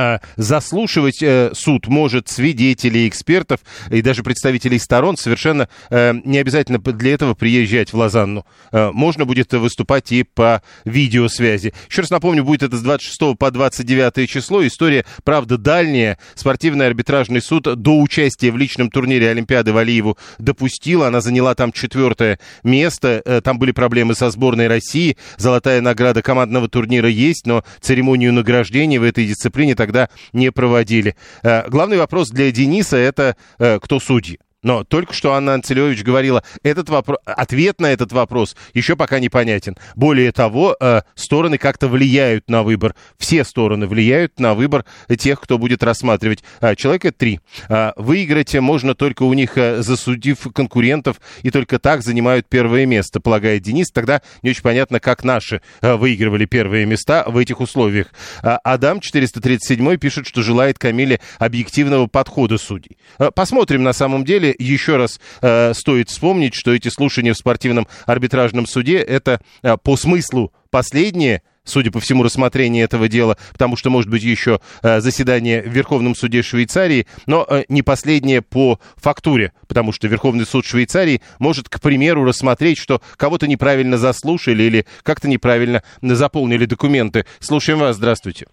[0.00, 3.60] А, заслушивать э, суд может свидетелей, экспертов
[3.90, 5.18] и даже представителей сторон.
[5.18, 8.46] Совершенно э, не обязательно для этого приезжать в Лозанну.
[8.72, 11.74] Э, можно будет выступать и по видеосвязи.
[11.90, 14.66] Еще раз напомню, будет это с 26 по 29 число.
[14.66, 16.16] История, правда, дальняя.
[16.34, 21.08] Спортивный арбитражный суд до участия в личном турнире Олимпиады Валиеву допустила.
[21.08, 23.42] Она заняла там четвертое место.
[23.44, 25.18] Там были проблемы со сборной России.
[25.36, 31.16] Золотая награда командного турнира есть, но церемонию награждения в этой дисциплине тогда не проводили.
[31.42, 34.38] Э, главный вопрос для Дениса это э, кто судьи.
[34.62, 39.76] Но только что Анна Анцелевич говорила, этот вопрос, ответ на этот вопрос еще пока непонятен.
[39.94, 42.94] Более того, э, стороны как-то влияют на выбор.
[43.18, 44.84] Все стороны влияют на выбор
[45.18, 46.44] тех, кто будет рассматривать.
[46.60, 47.40] Э, человека три.
[47.68, 53.20] Э, выиграть можно только у них, э, засудив конкурентов, и только так занимают первое место,
[53.20, 53.90] полагает Денис.
[53.90, 58.08] Тогда не очень понятно, как наши э, выигрывали первые места в этих условиях.
[58.42, 62.98] Э, Адам 437 пишет, что желает Камиле объективного подхода судей.
[63.18, 67.86] Э, посмотрим на самом деле еще раз э, стоит вспомнить, что эти слушания в спортивном
[68.06, 73.90] арбитражном суде это э, по смыслу последние судя по всему, рассмотрение этого дела, потому что,
[73.90, 79.52] может быть, еще э, заседание в Верховном суде Швейцарии, но э, не последнее по фактуре,
[79.68, 85.28] потому что Верховный суд Швейцарии может, к примеру, рассмотреть, что кого-то неправильно заслушали или как-то
[85.28, 87.24] неправильно заполнили документы.
[87.38, 88.46] Слушаем вас, здравствуйте.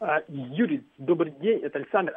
[0.00, 2.12] А, Юрий, добрый день, это Александр.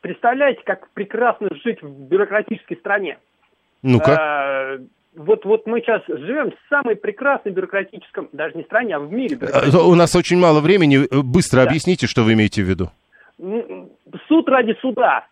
[0.00, 3.18] Представляете, как прекрасно жить в бюрократической стране?
[3.82, 4.16] Ну-ка.
[4.18, 4.78] А,
[5.14, 9.38] вот, вот мы сейчас живем в самой прекрасной бюрократическом, даже не стране, а в мире.
[9.52, 11.00] А, у нас очень мало времени.
[11.22, 11.68] Быстро да.
[11.68, 12.90] объясните, что вы имеете в виду.
[14.28, 15.26] Суд ради суда.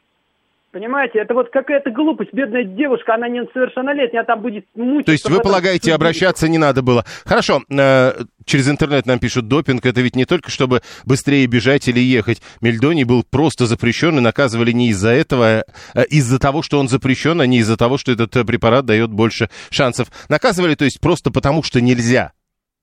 [0.72, 2.32] Понимаете, это вот какая-то глупость.
[2.32, 5.06] Бедная девушка, она несовершеннолетняя, а там будет мучиться.
[5.06, 7.04] То есть вы полагаете, обращаться не надо было?
[7.24, 8.12] Хорошо, э,
[8.44, 9.86] через интернет нам пишут допинг.
[9.86, 12.42] Это ведь не только, чтобы быстрее бежать или ехать.
[12.60, 17.40] Мельдоний был просто запрещен и наказывали не из-за этого, а из-за того, что он запрещен,
[17.40, 20.08] а не из-за того, что этот препарат дает больше шансов.
[20.28, 22.32] Наказывали, то есть просто потому, что нельзя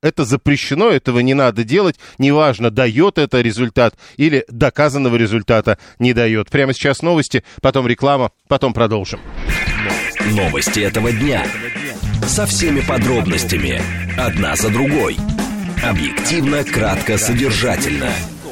[0.03, 6.51] это запрещено, этого не надо делать, неважно, дает это результат или доказанного результата не дает.
[6.51, 9.21] Прямо сейчас новости, потом реклама, потом продолжим.
[10.31, 11.43] Новости этого дня.
[12.27, 13.81] Со всеми подробностями.
[14.17, 15.17] Одна за другой.
[15.83, 18.11] Объективно, кратко, содержательно.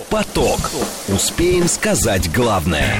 [0.10, 0.72] Поток.
[1.08, 2.96] Успеем сказать главное.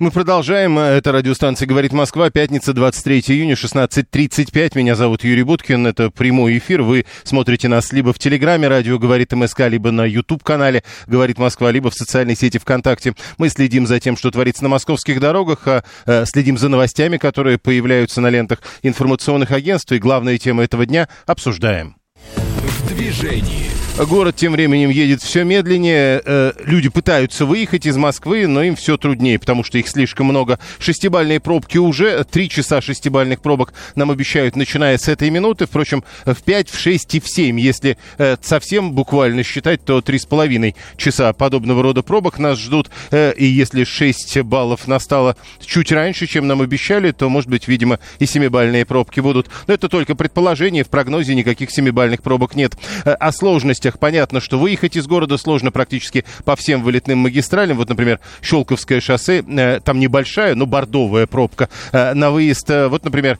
[0.00, 0.76] Мы продолжаем.
[0.78, 2.28] Это радиостанция «Говорит Москва».
[2.28, 4.72] Пятница, 23 июня, 16.35.
[4.74, 5.86] Меня зовут Юрий Буткин.
[5.86, 6.82] Это прямой эфир.
[6.82, 11.90] Вы смотрите нас либо в Телеграме «Радио говорит МСК», либо на YouTube-канале «Говорит Москва», либо
[11.90, 13.14] в социальной сети ВКонтакте.
[13.38, 17.58] Мы следим за тем, что творится на московских дорогах, а, а, следим за новостями, которые
[17.58, 19.92] появляются на лентах информационных агентств.
[19.92, 21.96] И главная тема этого дня обсуждаем.
[22.34, 23.70] В движении.
[23.96, 26.20] Город тем временем едет все медленнее.
[26.24, 30.58] Э, люди пытаются выехать из Москвы, но им все труднее, потому что их слишком много.
[30.80, 32.24] Шестибальные пробки уже.
[32.24, 35.66] Три часа шестибальных пробок нам обещают, начиная с этой минуты.
[35.66, 37.60] Впрочем, в 5, в 6 и в 7.
[37.60, 42.90] Если э, совсем буквально считать, то три с половиной часа подобного рода пробок нас ждут.
[43.12, 48.00] Э, и если 6 баллов настало чуть раньше, чем нам обещали, то, может быть, видимо,
[48.18, 49.48] и семибальные пробки будут.
[49.68, 50.82] Но это только предположение.
[50.82, 52.74] В прогнозе никаких семибальных пробок нет.
[53.04, 57.76] О сложности скоростях понятно, что выехать из города сложно практически по всем вылетным магистралям.
[57.76, 62.70] Вот, например, Щелковское шоссе, э, там небольшая, но бордовая пробка э, на выезд.
[62.70, 63.38] Э, вот, например,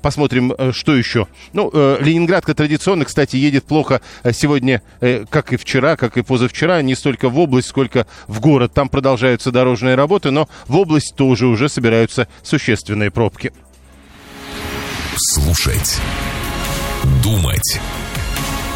[0.00, 1.26] посмотрим, что еще.
[1.52, 4.00] Ну, Ленинградка традиционно, кстати, едет плохо
[4.32, 4.82] сегодня,
[5.30, 8.72] как и вчера, как и позавчера, не столько в область, сколько в город.
[8.74, 13.52] Там продолжаются дорожные работы, но в область тоже уже собираются существенные пробки.
[15.16, 16.00] Слушать.
[17.22, 17.80] Думать.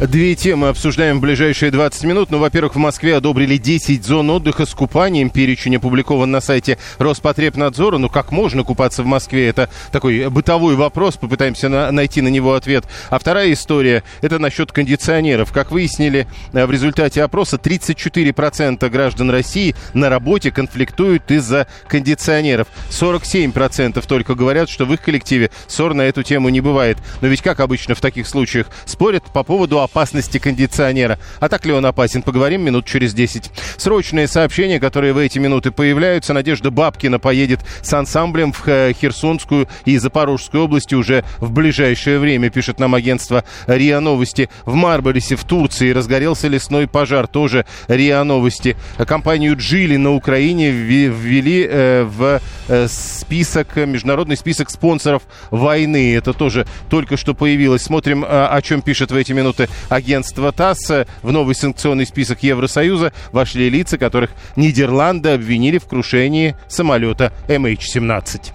[0.00, 2.30] Две темы обсуждаем в ближайшие 20 минут.
[2.32, 5.30] Ну, во-первых, в Москве одобрили 10 зон отдыха с купанием.
[5.30, 7.98] Перечень опубликован на сайте Роспотребнадзора.
[7.98, 9.48] Ну, как можно купаться в Москве?
[9.48, 11.16] Это такой бытовой вопрос.
[11.16, 12.84] Попытаемся на- найти на него ответ.
[13.08, 15.52] А вторая история– это насчет кондиционеров.
[15.52, 22.66] Как выяснили э, в результате опроса, 34% граждан России на работе конфликтуют из-за кондиционеров.
[22.90, 26.98] 47% только говорят, что в их коллективе ссор на эту тему не бывает.
[27.20, 31.18] Но ведь как обычно в таких случаях спорят по поводу опасности кондиционера.
[31.40, 32.22] А так ли он опасен?
[32.22, 33.50] Поговорим минут через 10.
[33.76, 36.32] Срочные сообщения, которые в эти минуты появляются.
[36.32, 42.50] Надежда Бабкина поедет с ансамблем в э, Херсонскую и Запорожскую области уже в ближайшее время,
[42.50, 44.48] пишет нам агентство РИА Новости.
[44.64, 48.76] В Марборисе в Турции разгорелся лесной пожар, тоже РИА Новости.
[49.06, 56.14] Компанию Джили на Украине ввели э, в э, список, международный список спонсоров войны.
[56.14, 57.82] Это тоже только что появилось.
[57.82, 61.06] Смотрим, о чем пишет в эти минуты агентства ТАСС.
[61.22, 68.52] В новый санкционный список Евросоюза вошли лица, которых Нидерланды обвинили в крушении самолета MH17.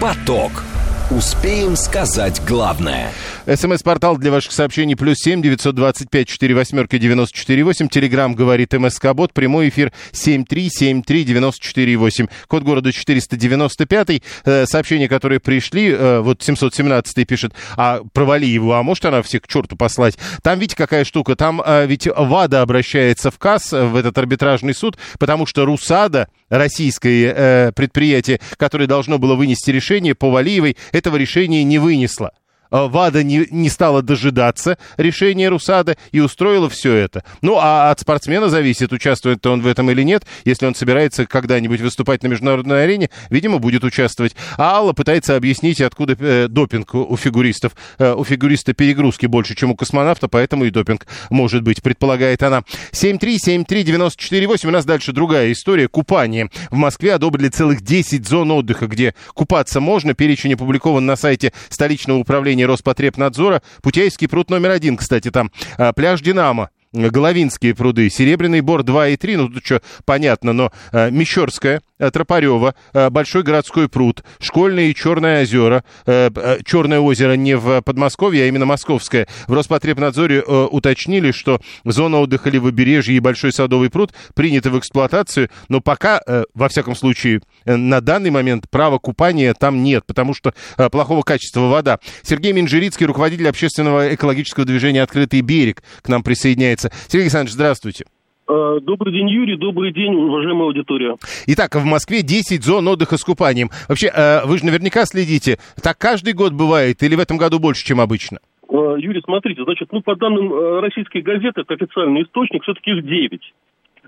[0.00, 0.64] Поток.
[1.10, 3.10] Успеем сказать главное–
[3.46, 7.88] СМС-портал для ваших сообщений плюс семь девятьсот двадцать пять четыре восьмерки девяносто четыре восемь.
[7.88, 9.32] Телеграмм говорит МСК Бот.
[9.32, 12.28] Прямой эфир семь три семь три девяносто четыре восемь.
[12.46, 14.22] Код города четыреста девяносто пятый.
[14.44, 19.22] Э, сообщения, которые пришли, э, вот семьсот семнадцатый пишет, а провали его, а может она
[19.22, 20.18] всех к черту послать.
[20.42, 24.96] Там, видите, какая штука, там э, ведь ВАДА обращается в КАС, в этот арбитражный суд,
[25.18, 31.78] потому что РУСАДА, российское предприятие, которое должно было вынести решение по Валиевой, этого решения не
[31.78, 32.32] вынесло.
[32.72, 37.22] Э, ВАДА не, не стала дожидаться решения РУСАДА и устроила все это.
[37.42, 40.24] Ну, а от спортсмена зависит, участвует он в этом или нет.
[40.44, 44.34] Если он собирается когда-нибудь выступать на международной арене, видимо, будет участвовать.
[44.56, 47.72] А Алла пытается объяснить, откуда э, допинг у фигуристов.
[47.98, 52.62] Э, у фигуриста перегрузки больше, чем у космонавта, поэтому и допинг может быть, предполагает она.
[52.92, 54.68] 7373948.
[54.68, 55.88] У нас дальше другая история.
[55.88, 56.50] Купание.
[56.70, 60.14] В Москве одобрили целых 10 зон отдыха, где купаться можно.
[60.14, 63.62] Перечень опубликован на сайте столичного управления управления Роспотребнадзора.
[63.82, 65.50] Путейский пруд номер один, кстати, там.
[65.78, 66.70] А, пляж «Динамо».
[66.94, 72.74] Головинские пруды, Серебряный Бор 2 и 3, ну тут что, понятно, но э, Мещерская, Тропарева,
[72.92, 78.44] э, Большой городской пруд, Школьные и Черное озера, э, э, Черное озеро не в Подмосковье,
[78.44, 79.26] а именно Московское.
[79.46, 85.48] В Роспотребнадзоре э, уточнили, что зона отдыха Левобережье и Большой садовый пруд приняты в эксплуатацию,
[85.68, 90.34] но пока, э, во всяком случае, э, на данный момент права купания там нет, потому
[90.34, 91.98] что э, плохого качества вода.
[92.22, 96.90] Сергей Минжирицкий, руководитель общественного экологического движения «Открытый берег», к нам присоединяется.
[97.08, 98.04] Сергей Александрович, здравствуйте.
[98.52, 99.56] Э, добрый день, Юрий.
[99.56, 101.16] Добрый день, уважаемая аудитория.
[101.46, 103.70] Итак, в Москве 10 зон отдыха с купанием.
[103.88, 105.56] Вообще, э, вы же наверняка следите.
[105.82, 108.38] Так каждый год бывает или в этом году больше, чем обычно?
[108.68, 113.54] Э, Юрий, смотрите, значит, ну, по данным российской газеты, это официальный источник, все-таки их 9.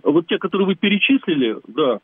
[0.03, 1.99] Вот те, которые вы перечислили, да,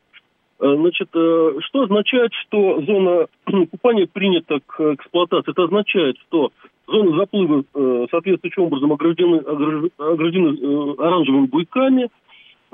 [0.63, 3.29] Значит, что означает, что зона
[3.71, 5.53] купания принята к эксплуатации?
[5.53, 6.51] Это означает, что
[6.87, 7.65] Зоны заплыва
[8.11, 12.11] соответствующим образом ограждены, ограждены оранжевыми буйками.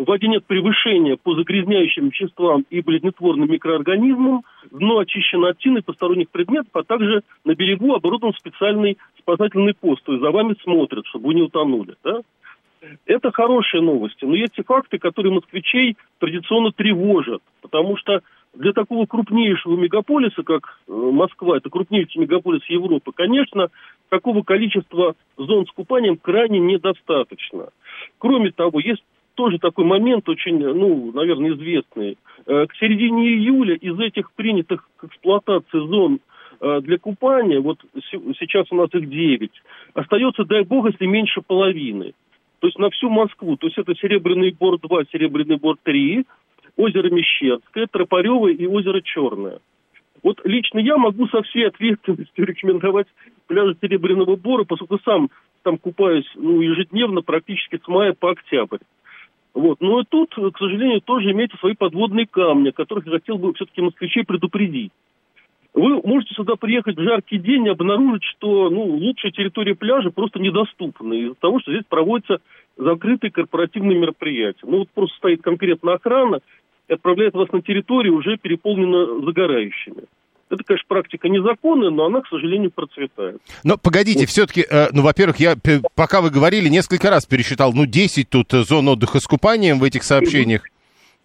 [0.05, 6.71] Воде нет превышения по загрязняющим веществам и болезнетворным микроорганизмам, дно очищено от тины посторонних предметов,
[6.75, 11.35] а также на берегу оборудован специальный спасательный пост, то есть за вами смотрят, чтобы вы
[11.35, 11.95] не утонули.
[12.05, 12.21] Да?
[13.07, 18.21] Это хорошие новости, но есть и факты, которые москвичей традиционно тревожат, потому что
[18.55, 23.69] для такого крупнейшего мегаполиса, как э, Москва, это крупнейший мегаполис Европы, конечно,
[24.09, 27.69] такого количества зон с купанием крайне недостаточно.
[28.19, 29.03] Кроме того, есть
[29.37, 32.19] тоже такой момент очень, ну, наверное, известный.
[32.47, 36.19] Э, к середине июля из этих принятых к эксплуатации зон
[36.61, 37.79] э, для купания, вот
[38.41, 39.51] сейчас у нас их 9,
[39.95, 42.15] остается, дай бог, если меньше половины.
[42.61, 43.57] То есть на всю Москву.
[43.57, 46.25] То есть это Серебряный Бор-2, Серебряный Бор-3,
[46.77, 49.61] озеро Мещерское, Тропарево и озеро Черное.
[50.23, 53.07] Вот лично я могу со всей ответственностью рекомендовать
[53.47, 55.31] пляжи Серебряного Бора, поскольку сам
[55.63, 58.79] там купаюсь ну, ежедневно, практически с мая по октябрь.
[59.57, 59.81] Вот.
[59.81, 63.81] Но и тут, к сожалению, тоже имеются свои подводные камни, которых я хотел бы все-таки
[63.81, 64.93] москвичей предупредить.
[65.73, 70.41] Вы можете сюда приехать в жаркий день и обнаружить, что ну, лучшая территория пляжа просто
[70.41, 72.41] недоступна из-за того, что здесь проводятся
[72.77, 74.61] закрытые корпоративные мероприятия.
[74.65, 76.41] Ну вот просто стоит конкретно охрана
[76.89, 80.05] и отправляет вас на территорию, уже переполнена загорающими.
[80.49, 83.41] Это, конечно, практика незаконная, но она, к сожалению, процветает.
[83.65, 84.29] Но погодите, вот.
[84.29, 85.57] все-таки, э, ну, во-первых, я,
[85.95, 89.85] пока вы говорили, несколько раз пересчитал, ну, 10 тут э, зон отдыха с купанием в
[89.85, 90.63] этих сообщениях.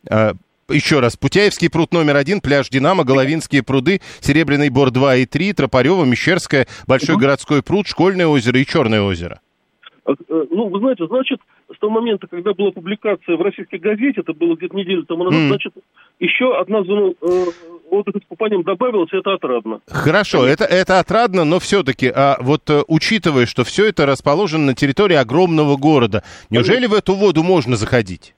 [0.09, 0.33] Э,
[0.69, 5.53] еще раз, Путяевский пруд номер один, пляж Динамо, Головинские пруды, Серебряный Бор 2 и 3,
[5.53, 7.21] Тропарева, Мещерская, Большой угу.
[7.21, 9.39] городской пруд, Школьное озеро и Черное озеро.
[10.07, 10.13] Э,
[10.49, 11.39] ну, вы знаете, значит,
[11.73, 15.41] с того момента, когда была публикация в российской газете, это было где-то неделю тому назад,
[15.41, 15.47] mm.
[15.47, 15.73] значит,
[16.19, 17.45] еще одна зона э,
[17.91, 19.81] отдыха с купанием добавилась, и это отрадно.
[19.87, 24.73] Хорошо, это, это отрадно, но все-таки, а вот э, учитывая, что все это расположено на
[24.75, 28.33] территории огромного города, неужели в эту воду можно заходить?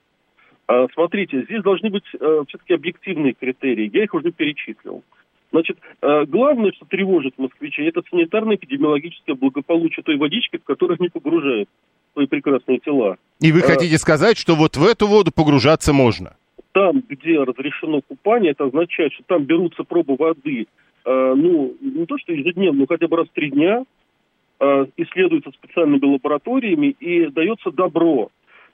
[0.68, 5.04] А, смотрите, здесь должны быть э, все-таки объективные критерии, я их уже перечислил.
[5.52, 11.70] Значит, э, главное, что тревожит москвичей, это санитарно-эпидемиологическое благополучие той водички, в которой они погружают
[12.13, 13.18] свои прекрасные тела.
[13.39, 16.36] И вы а, хотите сказать, что вот в эту воду погружаться можно?
[16.74, 20.66] Там, где разрешено купание, это означает, что там берутся пробы воды,
[21.06, 23.84] э, ну, не то что ежедневно, но хотя бы раз в три дня,
[24.60, 28.30] э, исследуются специальными лабораториями и дается добро.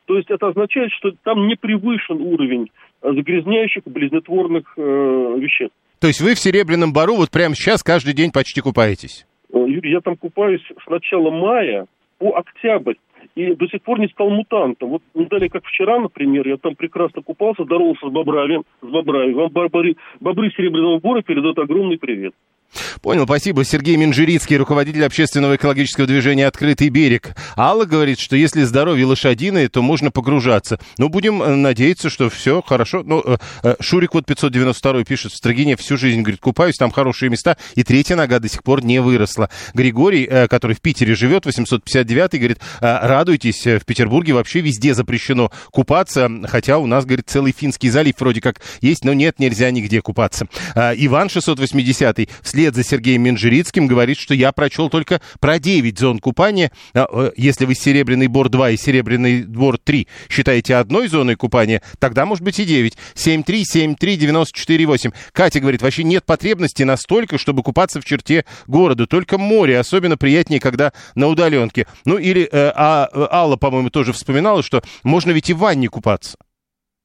[0.05, 5.75] То есть это означает, что там не превышен уровень загрязняющих близнетворных э, веществ.
[5.99, 9.27] То есть вы в Серебряном Бару вот прямо сейчас каждый день почти купаетесь?
[9.53, 11.85] Юрий, я там купаюсь с начала мая
[12.17, 12.95] по октябрь.
[13.35, 14.89] И до сих пор не стал мутантом.
[14.89, 19.33] Вот не далее, как вчера, например, я там прекрасно купался, здоровался с бобрами, с бобрами.
[19.33, 22.33] Вам бобры, бобры Серебряного Бора передают огромный привет.
[23.01, 23.63] Понял, спасибо.
[23.63, 27.35] Сергей Минжирицкий, руководитель общественного экологического движения «Открытый берег».
[27.57, 30.79] Алла говорит, что если здоровье лошадиное, то можно погружаться.
[30.97, 33.03] Ну, будем э, надеяться, что все хорошо.
[33.03, 37.29] Ну, э, э, Шурик вот 592 пишет, в Строгине всю жизнь, говорит, купаюсь, там хорошие
[37.29, 39.49] места, и третья нога до сих пор не выросла.
[39.73, 46.77] Григорий, который в Питере живет, 859 говорит, радуйтесь, в Петербурге вообще везде запрещено купаться, хотя
[46.77, 50.47] у нас, говорит, целый Финский залив вроде как есть, но нет, нельзя нигде купаться.
[50.75, 56.19] Иван 680 вслед вслед за Сергеем Минжирицким говорит, что я прочел только про 9 зон
[56.19, 56.73] купания.
[56.93, 61.81] А, э, если вы Серебряный Бор 2 и Серебряный Бор 3 считаете одной зоной купания,
[61.99, 62.97] тогда может быть и 9.
[63.15, 65.13] 7373948.
[65.31, 69.07] Катя говорит, вообще нет потребности настолько, чтобы купаться в черте города.
[69.07, 69.79] Только море.
[69.79, 71.87] Особенно приятнее, когда на удаленке.
[72.03, 75.87] Ну или э, а, э, Алла, по-моему, тоже вспоминала, что можно ведь и в ванне
[75.87, 76.35] купаться.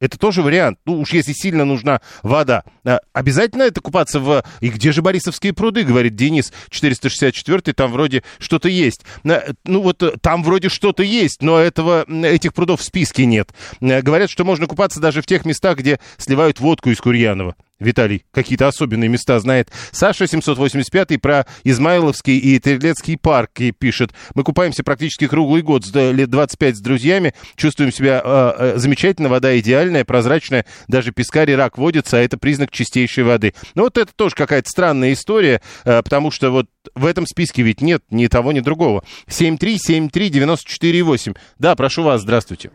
[0.00, 0.78] Это тоже вариант.
[0.84, 2.64] Ну уж если сильно нужна вода.
[2.84, 4.44] А, обязательно это купаться в...
[4.60, 9.02] И где же Борисовские пруды, говорит Денис 464, там вроде что-то есть.
[9.22, 13.54] Ну вот э, там вроде что-то есть, но этого, этих прудов в списке нет.
[13.80, 17.54] Э, говорят, что можно купаться даже в тех местах, где сливают водку из Курьянова.
[17.80, 19.70] Виталий какие-то особенные места знает.
[19.90, 24.12] Саша 785 про Измайловский и Трилецкий парк пишет.
[24.34, 27.32] Мы купаемся практически круглый год, лет 25 с друзьями.
[27.56, 30.64] Чувствуем себя э, замечательно, вода идеальная, прозрачная.
[30.86, 33.54] Даже пескарь и рак водится, а это признак чистейшей воды.
[33.74, 37.80] Но вот это тоже какая-то странная история, э, потому что вот в этом списке ведь
[37.80, 39.02] нет ни того, ни другого.
[39.26, 41.36] 7373948.
[41.58, 42.70] Да, прошу вас, здравствуйте.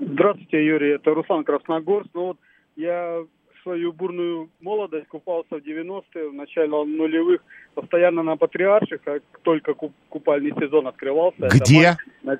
[0.00, 0.94] Здравствуйте, Юрий.
[0.94, 2.08] Это Руслан Красногорск.
[2.14, 2.38] Ну вот
[2.76, 3.24] я
[3.64, 7.40] свою бурную молодость купался в 90-е, в начале нулевых,
[7.74, 9.74] постоянно на Патриарших, как только
[10.08, 11.48] купальный сезон открывался.
[11.48, 11.96] Где?
[12.22, 12.38] На,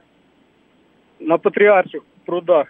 [1.19, 2.69] на Патриарших прудах.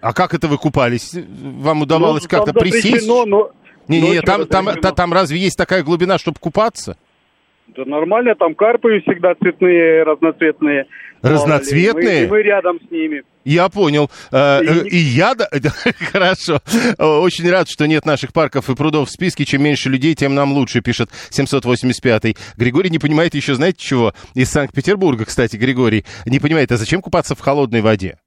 [0.00, 1.14] А как это вы купались?
[1.14, 3.06] Вам удавалось ну, как-то присесть?
[3.06, 3.52] Но...
[3.88, 6.96] Не, не, там, там, там, там разве есть такая глубина, чтобы купаться?
[7.68, 10.86] Да нормально, там карпы всегда цветные, разноцветные.
[11.22, 12.26] Разноцветные?
[12.26, 13.22] Мы, мы рядом с ними.
[13.46, 14.10] Я понял.
[14.32, 15.32] Э, э, и я...
[16.12, 16.60] Хорошо.
[16.98, 19.44] Очень рад, что нет наших парков и прудов в списке.
[19.44, 22.36] Чем меньше людей, тем нам лучше, пишет 785-й.
[22.56, 24.14] Григорий не понимает еще, знаете чего?
[24.34, 26.04] Из Санкт-Петербурга, кстати, Григорий.
[26.26, 28.18] Не понимает, а зачем купаться в холодной воде?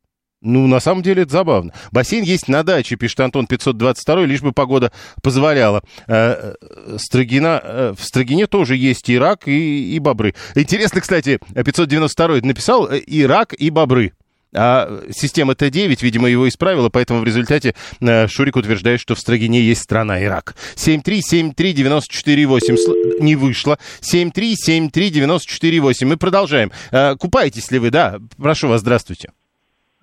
[0.42, 1.74] Ну, на самом деле это забавно.
[1.92, 5.84] Бассейн есть на даче, пишет Антон 522, лишь бы погода позволяла.
[6.08, 6.54] Э,
[6.96, 10.34] Строгина, в Строгине тоже есть и рак, и, и бобры.
[10.56, 14.14] Интересно, кстати, 592 написал и рак, и бобры.
[14.56, 19.62] А система Т9, видимо, его исправила, поэтому в результате э, Шурик утверждает, что в Строгине
[19.62, 20.56] есть страна Ирак.
[20.76, 23.78] 7373948 не вышло.
[24.02, 26.06] 7373948.
[26.06, 26.72] Мы продолжаем.
[26.92, 27.92] Э, купаетесь ли вы?
[27.92, 29.32] Да, прошу вас, здравствуйте.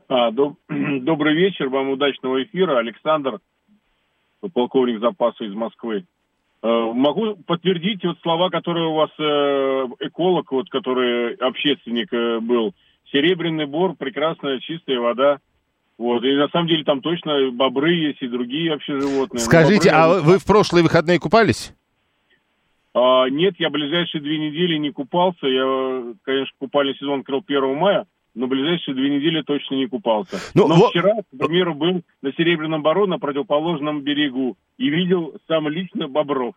[0.09, 0.59] А, доб...
[0.69, 2.79] Добрый вечер, вам удачного эфира.
[2.79, 3.41] Александр,
[4.53, 6.05] полковник запаса из Москвы.
[6.63, 9.11] Э, могу подтвердить вот слова, которые у вас
[9.99, 12.13] эколог, вот, который общественник
[12.45, 12.73] был,
[13.13, 15.39] Серебряный бор, прекрасная чистая вода.
[15.99, 19.41] Вот, и на самом деле там точно бобры есть и другие вообще животные.
[19.41, 21.75] Скажите, бобры, а вы в прошлые выходные купались?
[22.95, 25.47] А, нет, я ближайшие две недели не купался.
[25.47, 30.39] Я, конечно, купальный сезон открыл 1 мая, но ближайшие две недели точно не купался.
[30.55, 30.91] Ну, но вот...
[30.91, 36.55] вчера, к примеру, был на Серебряном Бару на противоположном берегу и видел сам лично бобров.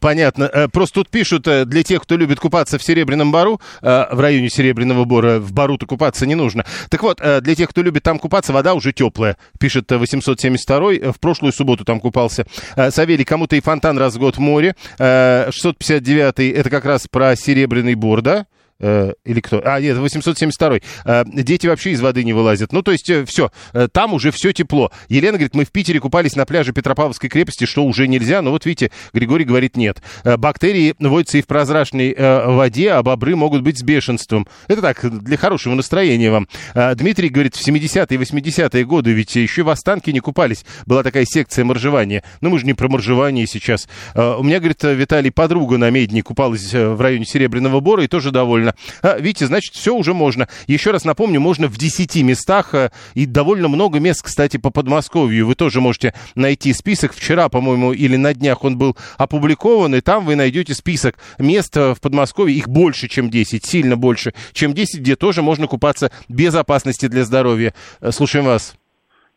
[0.00, 0.44] Понятно.
[0.44, 4.20] Э, просто тут пишут, э, для тех, кто любит купаться в Серебряном Бару, э, в
[4.20, 6.66] районе Серебряного Бора, в Бару-то купаться не нужно.
[6.90, 11.52] Так вот, для тех, кто любит там купаться, вода уже теплая, пишет 872 В прошлую
[11.52, 12.46] субботу там купался.
[12.90, 14.74] Савелий, кому-то и фонтан раз в год в море.
[14.98, 18.46] 659 это как раз про Серебряный Бор, да?
[18.80, 19.60] Э, или кто?
[19.64, 22.72] А, нет, 872 э, дети вообще из воды не вылазят.
[22.72, 24.90] Ну, то есть, э, все, э, там уже все тепло.
[25.08, 28.40] Елена говорит, мы в Питере купались на пляже Петропавловской крепости, что уже нельзя.
[28.40, 30.02] Но вот видите, Григорий говорит, нет.
[30.24, 34.46] Бактерии водятся и в прозрачной воде, а бобры могут быть с бешенством.
[34.68, 36.48] Это так, для хорошего настроения вам.
[36.74, 40.64] Дмитрий говорит, в 70-е и 80-е годы ведь еще в Останке не купались.
[40.86, 42.22] Была такая секция моржевания.
[42.40, 43.88] Но мы же не про моржевание сейчас.
[44.14, 48.69] У меня, говорит, Виталий, подруга на Медне купалась в районе Серебряного Бора и тоже довольна
[48.70, 48.74] правильно.
[49.02, 50.48] А, видите, значит, все уже можно.
[50.66, 55.46] Еще раз напомню, можно в 10 местах а, и довольно много мест, кстати, по Подмосковью.
[55.46, 57.12] Вы тоже можете найти список.
[57.12, 61.94] Вчера, по-моему, или на днях он был опубликован, и там вы найдете список мест а,
[61.94, 62.56] в Подмосковье.
[62.56, 67.24] Их больше, чем 10, сильно больше, чем 10, где тоже можно купаться без опасности для
[67.24, 67.74] здоровья.
[68.00, 68.74] Э, слушаем вас.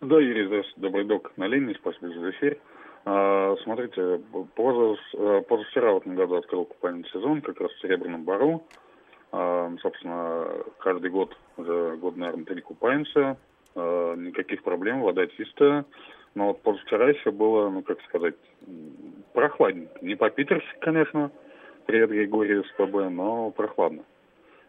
[0.01, 0.81] Да, Юрий, здравствуйте.
[0.81, 1.75] Добрый док на линии.
[1.79, 2.57] Спасибо за эфир.
[3.05, 8.63] А, смотрите, э, позавчера в этом году открыл купальный сезон, как раз в Серебряном Бару.
[9.33, 13.35] А, собственно, каждый год, уже год, наверное, перекупаемся,
[13.75, 15.85] а, никаких проблем, вода чистая.
[16.35, 18.35] Но вот позавчера еще было, ну, как сказать,
[19.33, 20.05] прохладненько.
[20.05, 21.31] Не по-питерски, конечно,
[21.87, 24.03] привет Григорий СПБ, но прохладно.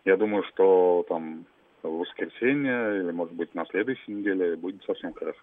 [0.07, 1.45] Я думаю, что там
[1.83, 5.43] в воскресенье или, может быть, на следующей неделе будет совсем хорошо.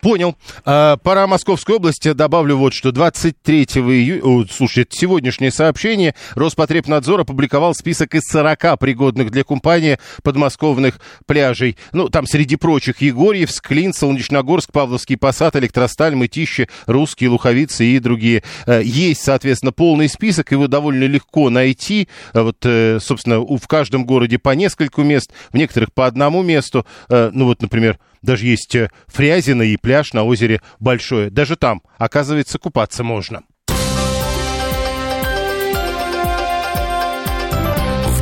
[0.00, 0.36] Понял.
[0.64, 2.12] А, пора Московской области.
[2.12, 2.90] Добавлю вот что.
[2.90, 6.14] 23 июня, слушай, это сегодняшнее сообщение.
[6.34, 11.76] Роспотребнадзор опубликовал список из 40 пригодных для купания подмосковных пляжей.
[11.92, 18.42] Ну, там среди прочих Егорьев, Склин, Солнечногорск, Павловский Посад, Электросталь, Мытищи, Русские, Луховицы и другие.
[18.66, 22.08] Э, есть, соответственно, полный список, его довольно легко найти.
[22.32, 26.86] Э, вот, э, собственно, в каждом городе по нескольку мест, в некоторых по одному месту.
[27.08, 31.30] Ну, вот, например, даже есть э, Фрязино и пляж на озере Большое.
[31.30, 33.42] Даже там, оказывается, купаться можно.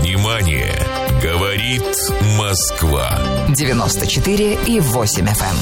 [0.01, 0.75] Внимание!
[1.23, 1.83] Говорит
[2.39, 3.19] Москва.
[3.49, 5.43] 94 и 8 FM.
[5.43, 5.57] Эм.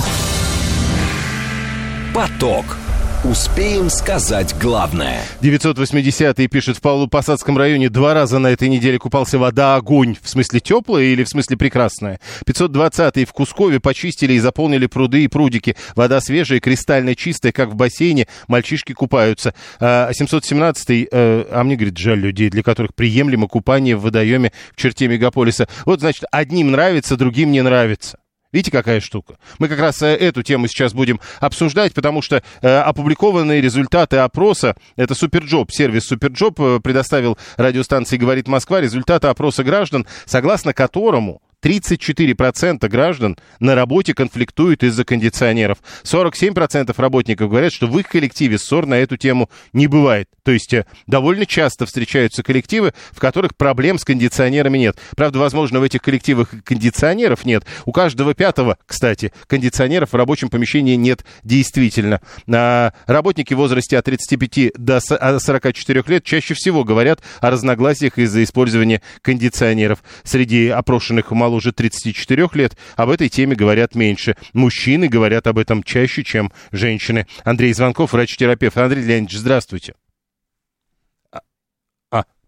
[2.12, 2.76] Поток.
[3.24, 5.22] Успеем сказать главное.
[5.40, 10.16] 980-й пишет, в Павлово-Посадском районе два раза на этой неделе купался вода огонь.
[10.22, 12.20] В смысле теплая или в смысле прекрасная?
[12.46, 15.76] 520-й в Кускове почистили и заполнили пруды и прудики.
[15.96, 18.28] Вода свежая, кристально чистая, как в бассейне.
[18.48, 19.54] Мальчишки купаются.
[19.80, 24.80] А 717-й, э, а мне, говорит, жаль людей, для которых приемлемо купание в водоеме в
[24.80, 25.68] черте мегаполиса.
[25.86, 28.18] Вот, значит, одним нравится, другим не нравится.
[28.52, 29.38] Видите, какая штука?
[29.58, 34.76] Мы как раз э, эту тему сейчас будем обсуждать, потому что э, опубликованные результаты опроса,
[34.96, 42.88] это SuperJob, сервис SuperJob э, предоставил радиостанции «Говорит Москва» результаты опроса граждан, согласно которому 34%
[42.88, 45.78] граждан на работе конфликтуют из-за кондиционеров.
[46.04, 50.28] 47% работников говорят, что в их коллективе ссор на эту тему не бывает.
[50.44, 54.96] То есть э, довольно часто встречаются коллективы, в которых проблем с кондиционерами нет.
[55.16, 57.64] Правда, возможно, в этих коллективах кондиционеров нет.
[57.84, 62.20] У каждого пятого, кстати, кондиционеров в рабочем помещении нет действительно.
[62.48, 68.44] А работники в возрасте от 35 до 44 лет чаще всего говорят о разногласиях из-за
[68.44, 70.04] использования кондиционеров.
[70.22, 74.36] Среди опрошенных молодых уже 34 лет, об этой теме говорят меньше.
[74.52, 77.26] Мужчины говорят об этом чаще, чем женщины.
[77.44, 78.76] Андрей Звонков, врач-терапевт.
[78.76, 79.94] Андрей Леонидович, здравствуйте.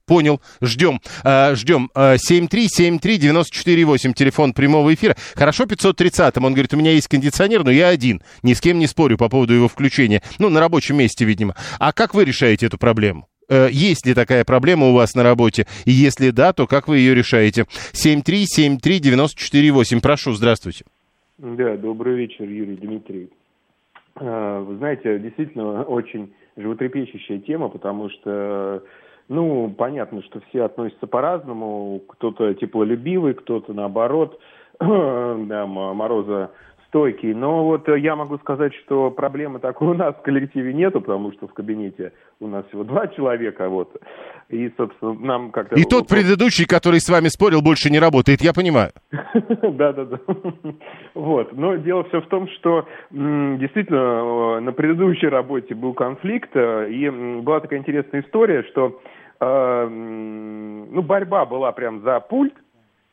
[0.09, 0.41] Понял.
[0.63, 1.01] Ждем.
[1.23, 1.91] Э, ждем.
[1.95, 5.15] Э, 7373948, телефон прямого эфира.
[5.35, 6.45] Хорошо 530-м.
[6.45, 8.23] Он говорит, у меня есть кондиционер, но я один.
[8.43, 10.23] Ни с кем не спорю по поводу его включения.
[10.39, 11.55] Ну, на рабочем месте, видимо.
[11.79, 13.29] А как вы решаете эту проблему?
[13.49, 15.67] Э, есть ли такая проблема у вас на работе?
[15.85, 17.67] И если да, то как вы ее решаете?
[17.93, 20.01] 7373948.
[20.03, 20.85] Прошу, здравствуйте.
[21.39, 23.31] Да, добрый вечер, Юрий Дмитриевич.
[24.21, 28.83] Э, Вы знаете, действительно очень животрепещущая тема, потому что
[29.29, 32.01] ну, понятно, что все относятся по-разному.
[32.09, 34.41] Кто-то теплолюбивый, кто-то наоборот,
[34.81, 36.51] да, мороза
[36.89, 37.35] стойкий.
[37.35, 41.47] Но вот я могу сказать, что проблемы такой у нас в коллективе нету, потому что
[41.47, 43.95] в кабинете у нас всего два человека, вот.
[44.49, 45.77] И, собственно, нам как-то...
[45.77, 48.91] И тот предыдущий, который с вами спорил, больше не работает, я понимаю.
[49.63, 50.19] Да-да-да.
[51.15, 51.53] Вот.
[51.53, 57.11] Но дело все в том, что действительно э, на предыдущей работе был конфликт, э, и
[57.11, 59.01] была такая интересная история, что
[59.41, 62.55] э, ну, борьба была прям за пульт,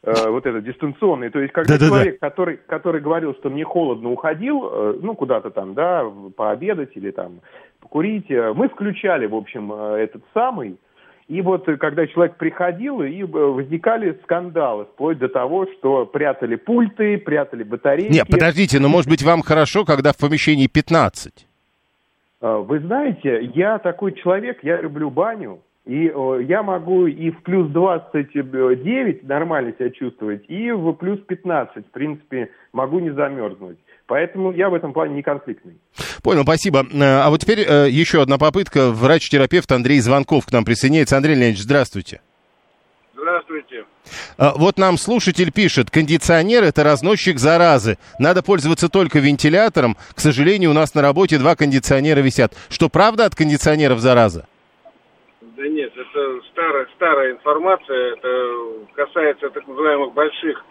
[0.06, 1.30] э, вот это дистанционный.
[1.30, 1.90] То есть, когда Да-да-да.
[1.90, 7.12] человек, который, который говорил, что мне холодно, уходил, э, ну, куда-то там, да, пообедать или
[7.12, 7.42] там
[7.82, 10.78] покурить, э, мы включали, в общем, э, этот самый.
[11.28, 17.64] И вот когда человек приходил, и возникали скандалы, вплоть до того, что прятали пульты, прятали
[17.64, 18.14] батарейки.
[18.14, 21.48] Не, подождите, но может быть вам хорошо, когда в помещении 15?
[22.42, 25.60] Э, Вы знаете, я такой человек, я люблю баню.
[25.86, 31.86] И э, я могу и в плюс 29 нормально себя чувствовать, и в плюс 15,
[31.88, 33.78] в принципе, могу не замерзнуть.
[34.08, 35.78] Поэтому я в этом плане не конфликтный.
[36.24, 36.86] Понял, спасибо.
[36.92, 38.92] Э, А вот теперь э, еще одна попытка.
[38.92, 41.18] Врач-терапевт Андрей Звонков к нам присоединяется.
[41.18, 42.22] Андрей Леонидович, здравствуйте.
[43.16, 43.86] Здравствуйте.
[44.38, 47.98] А, Вот нам слушатель пишет, кондиционер это разносчик заразы.
[48.20, 49.98] Надо пользоваться только вентилятором.
[50.16, 52.54] К сожалению, у нас на работе два кондиционера висят.
[52.70, 54.48] Что правда от кондиционеров зараза?
[56.16, 58.14] Это старая, старая информация.
[58.14, 58.54] Это
[58.94, 60.64] касается так называемых больших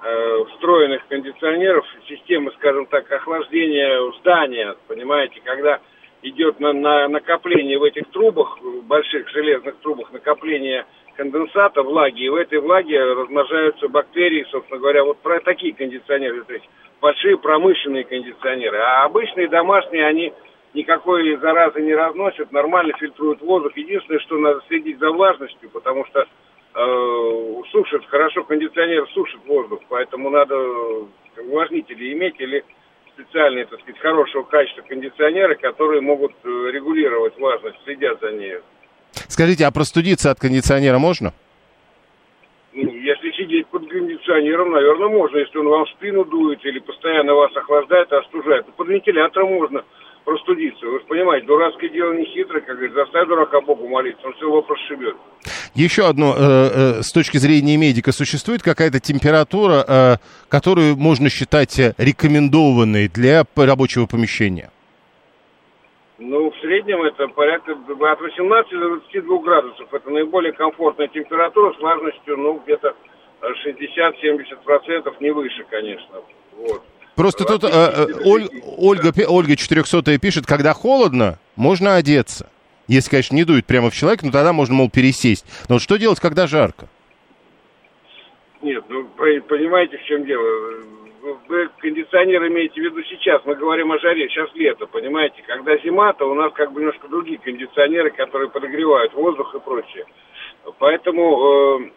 [0.00, 5.80] э, встроенных кондиционеров, системы, скажем так, охлаждения здания, понимаете, когда
[6.22, 10.86] идет на, на накопление в этих трубах, больших железных трубах, накопление
[11.16, 16.52] конденсата, влаги, и в этой влаге размножаются бактерии, собственно говоря, вот про такие кондиционеры, то
[16.52, 16.68] есть
[17.00, 18.78] большие промышленные кондиционеры.
[18.78, 20.32] А обычные домашние, они
[20.74, 23.76] никакой заразы не разносят, нормально фильтруют воздух.
[23.76, 30.30] Единственное, что надо следить за влажностью, потому что э, сушит, хорошо кондиционер сушит воздух, поэтому
[30.30, 30.56] надо
[31.38, 32.64] увлажнители иметь или
[33.14, 38.58] специальные, так сказать, хорошего качества кондиционеры, которые могут э, регулировать влажность, следят за ней.
[39.28, 41.32] Скажите, а простудиться от кондиционера можно?
[42.74, 47.34] Ну, если сидеть под кондиционером, наверное, можно, если он вам в спину дует или постоянно
[47.34, 48.66] вас охлаждает и остужает.
[48.66, 49.84] Ну, под вентилятором можно
[50.24, 50.86] простудиться.
[50.86, 54.46] Вы же понимаете, дурацкое дело не хитрое, как говорится, заставь дурака Богу молиться, он все
[54.46, 55.16] его прошибет.
[55.74, 60.16] Еще одно, э, э, с точки зрения медика, существует какая-то температура, э,
[60.48, 64.70] которую можно считать э, рекомендованной для рабочего помещения?
[66.18, 69.92] Ну, в среднем это порядка от 18 до 22 градусов.
[69.92, 72.94] Это наиболее комфортная температура с влажностью, ну, где-то
[73.42, 76.20] 60-70%, не выше, конечно.
[76.56, 76.82] Вот.
[77.16, 78.48] Просто тут э, э, Оль-
[78.78, 82.48] Ольга, Ольга 400 пишет, когда холодно, можно одеться.
[82.88, 85.44] Если, конечно, не дует прямо в человека, ну тогда можно, мол, пересесть.
[85.68, 86.88] Но вот что делать, когда жарко?
[88.62, 90.42] Нет, ну, по- понимаете, в чем дело?
[91.22, 95.36] Вы- Вы кондиционер имеете в виду сейчас, мы говорим о жаре, сейчас лето, понимаете?
[95.46, 100.04] Когда зима, то у нас как бы немножко другие кондиционеры, которые подогревают воздух и прочее.
[100.80, 101.90] Поэтому э,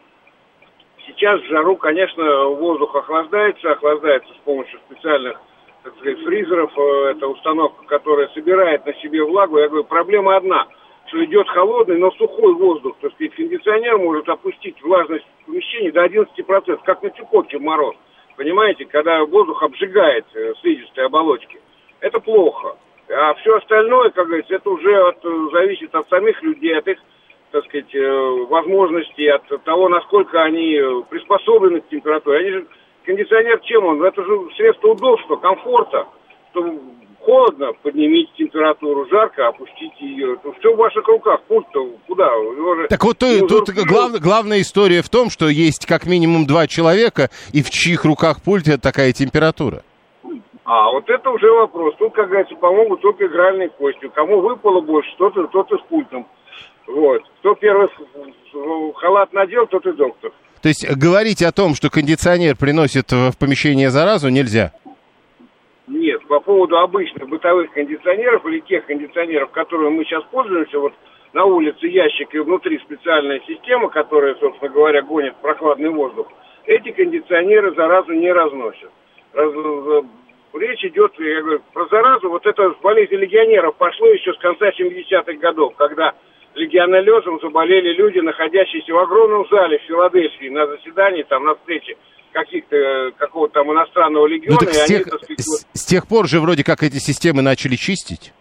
[1.08, 5.40] сейчас жару, конечно, воздух охлаждается, охлаждается с помощью специальных,
[5.84, 6.72] так сказать, фризеров.
[6.78, 9.58] Э, Это установка, которая собирает на себе влагу.
[9.58, 10.68] Я говорю, проблема одна,
[11.08, 12.98] что идет холодный, но сухой воздух.
[13.02, 17.96] Так сказать, кондиционер может опустить влажность в помещении до 11%, как на Чукотке мороз.
[18.36, 21.60] Понимаете, когда воздух обжигает э, слизистые оболочки.
[22.02, 22.78] Это плохо.
[23.10, 26.98] А все остальное, как говорится, это уже от, э, зависит от самих людей, от их,
[27.56, 32.40] так сказать, э, возможностей, от того, насколько они э, приспособлены к температуре.
[32.40, 32.66] Они же,
[33.06, 34.04] кондиционер чем он?
[34.04, 36.06] Это же средство удобства, комфорта.
[36.52, 36.66] Что
[37.22, 40.38] холодно, поднимите температуру, жарко, опустите ее.
[40.60, 41.44] Все в ваших руках.
[41.48, 42.26] Пульт-то куда?
[42.26, 46.46] Его же Так вот, то- тут глав- главная история в том, что есть как минимум
[46.46, 49.82] два человека, и в чьих руках пульт это такая температура.
[50.66, 51.96] А, вот это уже вопрос.
[52.00, 54.10] Тут, как говорится, помогут только игральные кости.
[54.14, 56.28] Кому выпало больше, тот, и- тот и с пультом.
[56.88, 57.24] Вот.
[57.40, 57.90] Кто первый
[58.96, 60.32] халат надел, тот и доктор.
[60.62, 64.72] То есть говорить о том, что кондиционер приносит в помещение заразу, нельзя?
[65.88, 70.94] Нет, по поводу обычных бытовых кондиционеров или тех кондиционеров, которыми мы сейчас пользуемся, вот
[71.34, 76.28] на улице ящик и внутри специальная система, которая, собственно говоря, гонит прохладный воздух,
[76.66, 78.90] эти кондиционеры заразу не разносят.
[79.34, 79.52] Раз,
[80.54, 85.34] речь идет, я говорю, про заразу, вот это болезнь легионеров пошло еще с конца 70-х
[85.34, 86.16] годов, когда
[86.56, 91.96] легионеллезом заболели люди, находящиеся в огромном зале в Филадельфии на заседании, там на встрече
[92.32, 94.58] каких-то какого-то там иностранного легиона.
[94.60, 97.76] Ну, так с, тех, они, с, с тех пор же вроде как эти системы начали
[97.76, 98.34] чистить.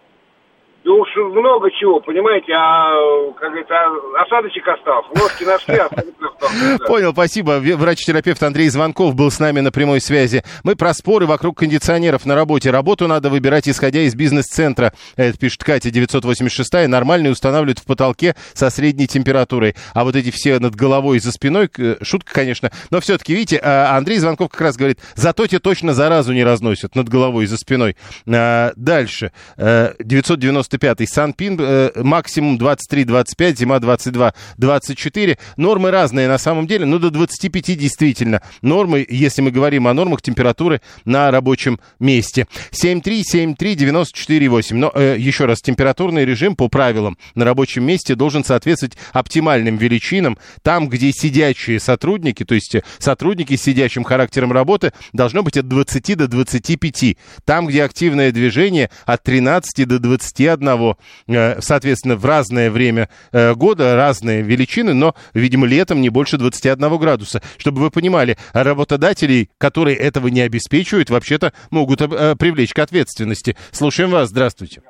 [0.85, 5.09] Да уж много чего, понимаете, а, как говорится, а, осадочек остался.
[5.15, 6.79] Ножки нашли, осадочек остался.
[6.87, 7.59] Понял, спасибо.
[7.59, 10.43] Врач-терапевт Андрей Звонков был с нами на прямой связи.
[10.63, 12.71] Мы про споры вокруг кондиционеров на работе.
[12.71, 14.93] Работу надо выбирать, исходя из бизнес-центра.
[15.17, 19.77] Это пишет Катя 986 нормальные устанавливают в потолке со средней температурой.
[19.95, 21.71] А вот эти все над головой и за спиной,
[22.03, 26.35] шутка, конечно, но все-таки, видите, а, Андрей Звонков как раз говорит, зато те точно заразу
[26.35, 27.97] не разносят над головой и за спиной.
[28.29, 29.33] А, дальше.
[29.57, 31.07] 990 95-й.
[31.07, 35.39] Санпин э, максимум 23-25, зима 22-24.
[35.57, 38.43] Нормы разные на самом деле, но до 25 действительно.
[38.63, 42.47] Нормы, если мы говорим о нормах температуры на рабочем месте.
[42.73, 44.75] 7373948.
[44.75, 50.39] Но э, еще раз, температурный режим по правилам на рабочем месте должен соответствовать оптимальным величинам.
[50.63, 56.17] Там, где сидячие сотрудники, то есть сотрудники с сидячим характером работы, должно быть от 20
[56.17, 57.17] до 25.
[57.45, 60.97] Там, где активное движение, от 13 до 21 одного,
[61.29, 66.99] э, соответственно, в разное время э, года, разные величины, но, видимо, летом не больше 21
[66.99, 67.43] градуса.
[67.59, 73.57] Чтобы вы понимали, работодателей, которые этого не обеспечивают, вообще-то могут э, привлечь к ответственности.
[73.73, 74.83] Слушаем вас, здравствуйте.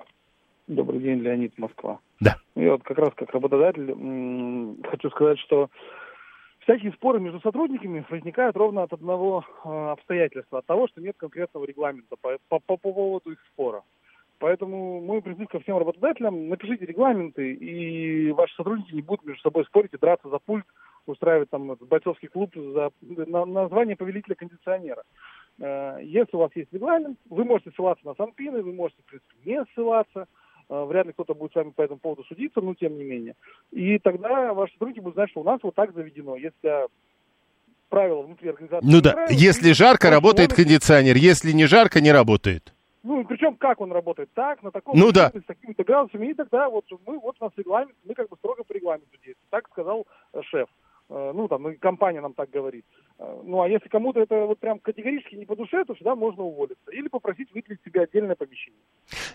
[0.68, 1.98] Добрый день, Леонид, Москва.
[2.20, 2.36] Да.
[2.54, 3.94] Я вот как раз как работодатель
[4.88, 5.68] хочу сказать, что
[6.60, 12.16] всякие споры между сотрудниками возникают ровно от одного обстоятельства, от того, что нет конкретного регламента
[12.20, 13.82] по, по, по поводу их спора.
[14.44, 19.64] Поэтому мой призыв ко всем работодателям, напишите регламенты, и ваши сотрудники не будут между собой
[19.64, 20.66] спорить и драться за пульт,
[21.06, 25.02] устраивать там бойцовский клуб за на, название повелителя кондиционера.
[25.58, 29.34] Э, если у вас есть регламент, вы можете ссылаться на санпины, вы можете, в принципе,
[29.46, 30.26] не ссылаться,
[30.68, 33.36] э, вряд ли кто-то будет с вами по этому поводу судиться, но тем не менее.
[33.72, 36.36] И тогда ваши сотрудники будут знать, что у нас вот так заведено.
[36.36, 36.86] Если
[37.88, 38.86] правила внутри организации...
[38.86, 42.74] Ну да, если жарко, работает кондиционер, если не жарко, не работает.
[43.04, 44.30] Ну, причем как он работает?
[44.32, 45.30] Так, на таком ну, да.
[45.30, 48.64] с такими-то градусами, и тогда вот мы, вот у нас регламент, мы как бы строго
[48.64, 49.36] по регламенту действуем.
[49.50, 50.68] Так сказал э, шеф.
[51.10, 52.84] Э, ну, там, компания нам так говорит.
[53.18, 56.42] Э, ну, а если кому-то это вот прям категорически не по душе, то всегда можно
[56.42, 56.90] уволиться.
[56.92, 58.80] Или попросить выделить себе отдельное помещение.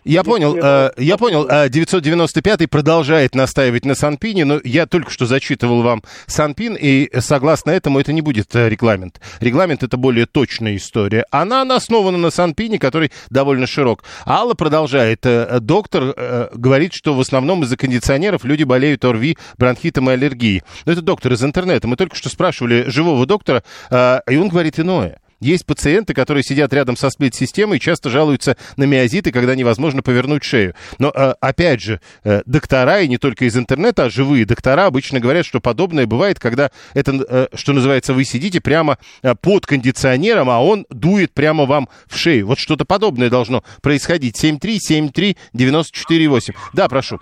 [0.03, 1.47] Я понял, э, я понял.
[1.47, 7.99] 995-й продолжает настаивать на Санпине, но я только что зачитывал вам Санпин, и согласно этому
[7.99, 9.22] это не будет регламент.
[9.39, 11.26] Регламент это более точная история.
[11.30, 14.03] Она основана на Санпине, который довольно широк.
[14.26, 15.22] Алла продолжает.
[15.61, 20.63] Доктор э, говорит, что в основном из-за кондиционеров люди болеют ОРВИ, бронхитом и аллергией.
[20.86, 21.59] Но это доктор из интернета.
[21.66, 25.20] Мы только что спрашивали живого доктора, э, и он говорит иное.
[25.39, 30.43] Есть пациенты, которые сидят рядом со сплит-системой и часто жалуются на миозиты, когда невозможно повернуть
[30.43, 30.74] шею.
[30.97, 35.22] Но, э, опять же, э, доктора, и не только из интернета, а живые доктора обычно
[35.22, 38.97] говорят, что подобное бывает, когда это, э, что называется, вы сидите прямо
[39.41, 42.47] под кондиционером, а он дует прямо вам в шею.
[42.47, 44.36] Вот что-то подобное должно происходить.
[44.43, 46.53] 7373948.
[46.74, 47.20] Да, прошу.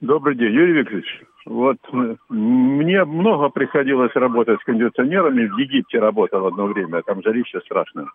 [0.00, 1.24] Добрый день, Юрий Викторович.
[1.50, 1.78] Вот
[2.28, 5.48] мне много приходилось работать с кондиционерами.
[5.48, 8.06] В Египте работал одно время, там жарище страшное.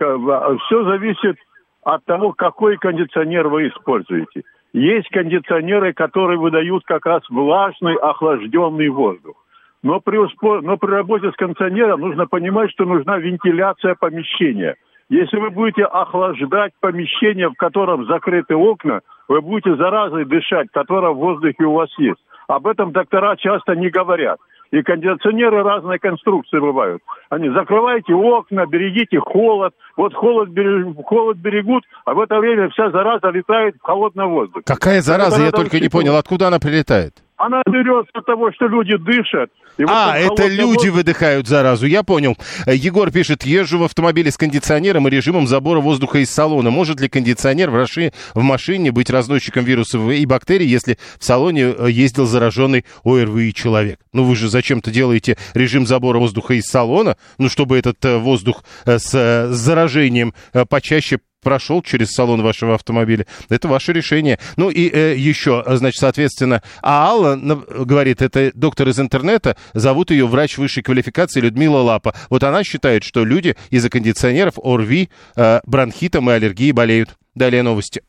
[0.00, 1.36] А, Все зависит
[1.84, 4.42] от того, какой кондиционер вы используете.
[4.72, 9.36] Есть кондиционеры, которые выдают как раз влажный, охлажденный воздух.
[9.84, 10.18] Но при,
[10.62, 14.74] но при работе с кондиционером нужно понимать, что нужна вентиляция помещения.
[15.08, 21.18] Если вы будете охлаждать помещение, в котором закрыты окна, вы будете заразой дышать, которая в
[21.18, 22.25] воздухе у вас есть.
[22.48, 24.38] Об этом доктора часто не говорят.
[24.72, 27.00] И кондиционеры разной конструкции бывают.
[27.30, 29.74] Они закрывайте окна, берегите холод.
[29.96, 34.64] Вот холод, берег, холод берегут, а в это время вся зараза летает в холодном воздухе.
[34.66, 35.42] Какая зараза?
[35.42, 37.14] Я только не понял, откуда она прилетает?
[37.36, 39.50] Она берется от того, что люди дышат.
[39.76, 40.94] И а, вот это люди воздух...
[40.94, 42.34] выдыхают заразу, я понял.
[42.66, 46.70] Егор пишет, езжу в автомобиле с кондиционером и режимом забора воздуха из салона.
[46.70, 48.12] Может ли кондиционер в, раши...
[48.34, 54.00] в машине быть разносчиком вирусов и бактерий, если в салоне э, ездил зараженный ОРВИ человек?
[54.14, 58.64] Ну вы же зачем-то делаете режим забора воздуха из салона, ну чтобы этот э, воздух
[58.86, 60.32] э, с заражением
[60.70, 63.24] почаще прошел через салон вашего автомобиля.
[63.48, 64.40] Это ваше решение.
[64.56, 70.26] Ну и э, еще, значит, соответственно, а Алла говорит, это доктор из интернета, зовут ее
[70.26, 72.16] врач высшей квалификации Людмила Лапа.
[72.30, 77.10] Вот она считает, что люди из-за кондиционеров ОРВИ, э, бронхитом и аллергией болеют.
[77.36, 78.02] Далее новости.